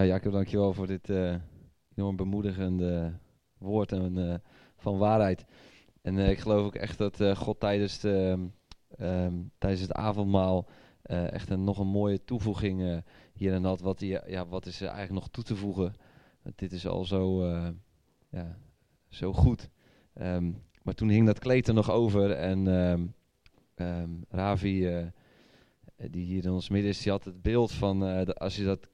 Jacob, 0.03 0.31
dankjewel 0.31 0.73
voor 0.73 0.87
dit 0.87 1.09
uh, 1.09 1.35
enorm 1.95 2.15
bemoedigende 2.15 3.19
woord 3.57 3.91
en, 3.91 4.17
uh, 4.17 4.35
van 4.77 4.97
waarheid. 4.97 5.45
En 6.01 6.17
uh, 6.17 6.29
ik 6.29 6.39
geloof 6.39 6.65
ook 6.65 6.75
echt 6.75 6.97
dat 6.97 7.37
God 7.37 7.59
tijdens, 7.59 7.99
de, 7.99 8.47
um, 8.99 9.51
tijdens 9.57 9.81
het 9.81 9.91
avondmaal 9.91 10.67
echt 11.01 11.49
een, 11.49 11.63
nog 11.63 11.79
een 11.79 11.87
mooie 11.87 12.23
toevoeging 12.23 13.03
hier 13.33 13.53
en 13.53 13.63
had. 13.63 13.81
Wat, 13.81 13.99
ja, 13.99 14.47
wat 14.47 14.65
is 14.65 14.81
er 14.81 14.87
eigenlijk 14.87 15.19
nog 15.19 15.29
toe 15.29 15.43
te 15.43 15.55
voegen? 15.55 15.93
Want 16.41 16.57
dit 16.57 16.71
is 16.71 16.87
al 16.87 17.05
zo, 17.05 17.45
ja, 18.29 18.57
zo 19.07 19.33
goed. 19.33 19.69
Um, 20.21 20.63
maar 20.83 20.93
toen 20.93 21.09
hing 21.09 21.25
dat 21.25 21.39
kleed 21.39 21.67
er 21.67 21.73
nog 21.73 21.91
over 21.91 22.31
en 22.31 23.13
Ravi, 24.29 25.11
die 25.97 26.25
hier 26.25 26.43
in 26.43 26.51
ons 26.51 26.69
midden 26.69 26.89
is, 26.89 27.01
die 27.01 27.11
had 27.11 27.23
het 27.23 27.41
beeld 27.41 27.71
van, 27.71 28.09
uh, 28.09 28.25
als 28.25 28.55
je 28.55 28.63
dat, 28.63 28.87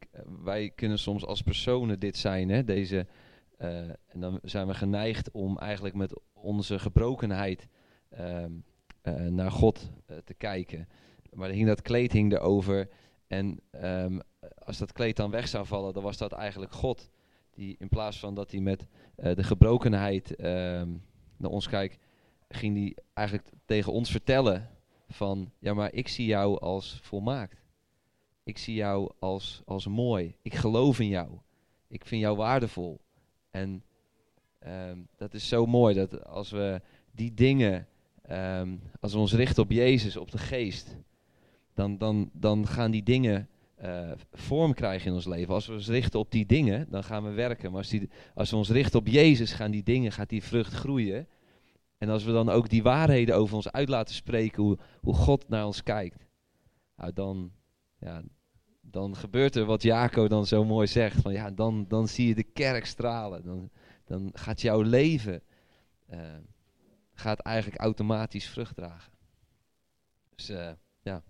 wij 0.44 0.70
kunnen 0.70 1.00
soms 1.00 1.26
als 1.26 1.42
personen 1.42 2.00
dit 2.00 2.18
zijn, 2.18 2.50
hè, 2.50 2.64
deze, 2.64 3.08
en 3.58 4.20
dan 4.20 4.40
zijn 4.44 4.68
we 4.68 4.74
geneigd 4.74 5.32
om 5.32 5.58
eigenlijk 5.58 5.96
met 5.96 6.20
onze 6.34 6.80
gebrokenheid 6.80 7.68
um, 8.20 8.64
naar 9.30 9.52
God 9.52 9.92
te 10.24 10.34
kijken. 10.34 10.88
Maar 11.34 11.50
hing 11.50 11.68
dat 11.68 11.82
kleed 11.82 12.12
hing 12.12 12.34
erover 12.34 12.90
en 13.28 13.60
um, 13.84 14.22
als 14.58 14.78
dat 14.78 14.92
kleed 14.92 15.16
dan 15.16 15.32
weg 15.32 15.48
zou 15.48 15.66
vallen, 15.66 15.94
dan 15.94 16.04
was 16.04 16.18
dat 16.18 16.32
eigenlijk 16.32 16.72
God. 16.72 17.10
Die 17.52 17.76
in 17.80 17.90
plaats 17.90 18.20
van 18.20 18.36
dat 18.36 18.52
hij 18.52 18.60
met 18.60 18.88
de 19.16 19.44
gebrokenheid 19.44 20.38
naar 21.38 21.50
ons 21.50 21.68
kijkt, 21.68 21.98
ging 22.50 22.76
hij 22.76 22.98
eigenlijk 23.14 23.50
tegen 23.66 23.92
ons 23.94 24.12
vertellen 24.12 24.70
van, 25.12 25.52
ja 25.60 25.74
maar 25.74 25.94
ik 25.94 26.08
zie 26.08 26.26
jou 26.26 26.60
als 26.60 27.00
volmaakt. 27.02 27.62
Ik 28.44 28.58
zie 28.58 28.76
jou 28.76 29.12
als, 29.20 29.62
als 29.66 29.88
mooi. 29.88 30.36
Ik 30.42 30.54
geloof 30.54 31.00
in 31.00 31.08
jou. 31.08 31.30
Ik 31.88 32.06
vind 32.06 32.22
jou 32.22 32.38
waardevol. 32.38 33.00
En 33.52 33.84
um, 34.68 35.08
dat 35.18 35.34
is 35.34 35.48
zo 35.48 35.66
mooi 35.66 35.96
dat 35.96 36.26
als 36.26 36.50
we 36.50 36.82
die 37.12 37.34
dingen, 37.34 37.88
um, 38.32 38.82
als 39.00 39.14
we 39.14 39.20
ons 39.20 39.34
richten 39.34 39.64
op 39.64 39.72
Jezus, 39.72 40.18
op 40.18 40.32
de 40.32 40.38
geest, 40.38 40.96
dan, 41.74 41.98
dan, 41.98 42.30
dan 42.34 42.68
gaan 42.68 42.92
die 42.92 43.04
dingen 43.04 43.50
uh, 43.84 44.12
vorm 44.34 44.74
krijgen 44.74 45.08
in 45.08 45.14
ons 45.14 45.26
leven. 45.26 45.54
Als 45.54 45.68
we 45.68 45.74
ons 45.74 45.88
richten 45.88 46.20
op 46.20 46.32
die 46.32 46.46
dingen, 46.46 46.88
dan 46.90 47.04
gaan 47.04 47.24
we 47.24 47.30
werken. 47.30 47.72
Maar 47.72 47.80
als, 47.80 47.90
die, 47.90 48.10
als 48.34 48.50
we 48.50 48.56
ons 48.56 48.70
richten 48.70 49.00
op 49.00 49.08
Jezus, 49.08 49.54
gaan 49.54 49.72
die 49.72 49.84
dingen, 49.84 50.12
gaat 50.12 50.30
die 50.30 50.44
vrucht 50.44 50.74
groeien. 50.74 51.28
En 52.02 52.10
als 52.10 52.24
we 52.24 52.32
dan 52.32 52.50
ook 52.50 52.70
die 52.70 52.84
waarheden 52.84 53.36
over 53.36 53.56
ons 53.56 53.72
uit 53.72 53.90
laten 53.90 54.16
spreken, 54.16 54.64
hoe, 54.64 54.78
hoe 55.02 55.14
God 55.14 55.50
naar 55.50 55.66
ons 55.66 55.84
kijkt, 55.84 56.26
nou 56.96 57.14
dan, 57.14 57.52
ja, 58.00 58.22
dan 58.82 59.16
gebeurt 59.16 59.56
er 59.56 59.66
wat 59.66 59.82
Jaco 59.82 60.28
dan 60.28 60.46
zo 60.46 60.66
mooi 60.66 60.88
zegt. 60.88 61.22
Van, 61.22 61.34
ja, 61.34 61.52
dan, 61.52 61.86
dan 61.88 62.08
zie 62.08 62.28
je 62.28 62.36
de 62.36 62.44
kerk 62.44 62.86
stralen. 62.86 63.44
Dan, 63.44 63.70
dan 64.06 64.30
gaat 64.34 64.62
jouw 64.62 64.82
leven 64.82 65.42
uh, 66.10 66.38
gaat 67.14 67.40
eigenlijk 67.40 67.82
automatisch 67.82 68.50
vrucht 68.50 68.76
dragen. 68.76 69.14
Dus 70.36 70.50
eh, 70.50 70.72
ja, 71.02 71.24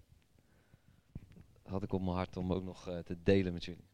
had 1.63 1.83
ik 1.83 1.93
op 1.93 2.01
mijn 2.01 2.15
hart 2.15 2.37
om 2.37 2.53
ook 2.53 2.63
nog 2.63 2.87
eh, 2.87 2.97
te 2.99 3.17
delen 3.23 3.53
met 3.53 3.65
jullie. 3.65 3.89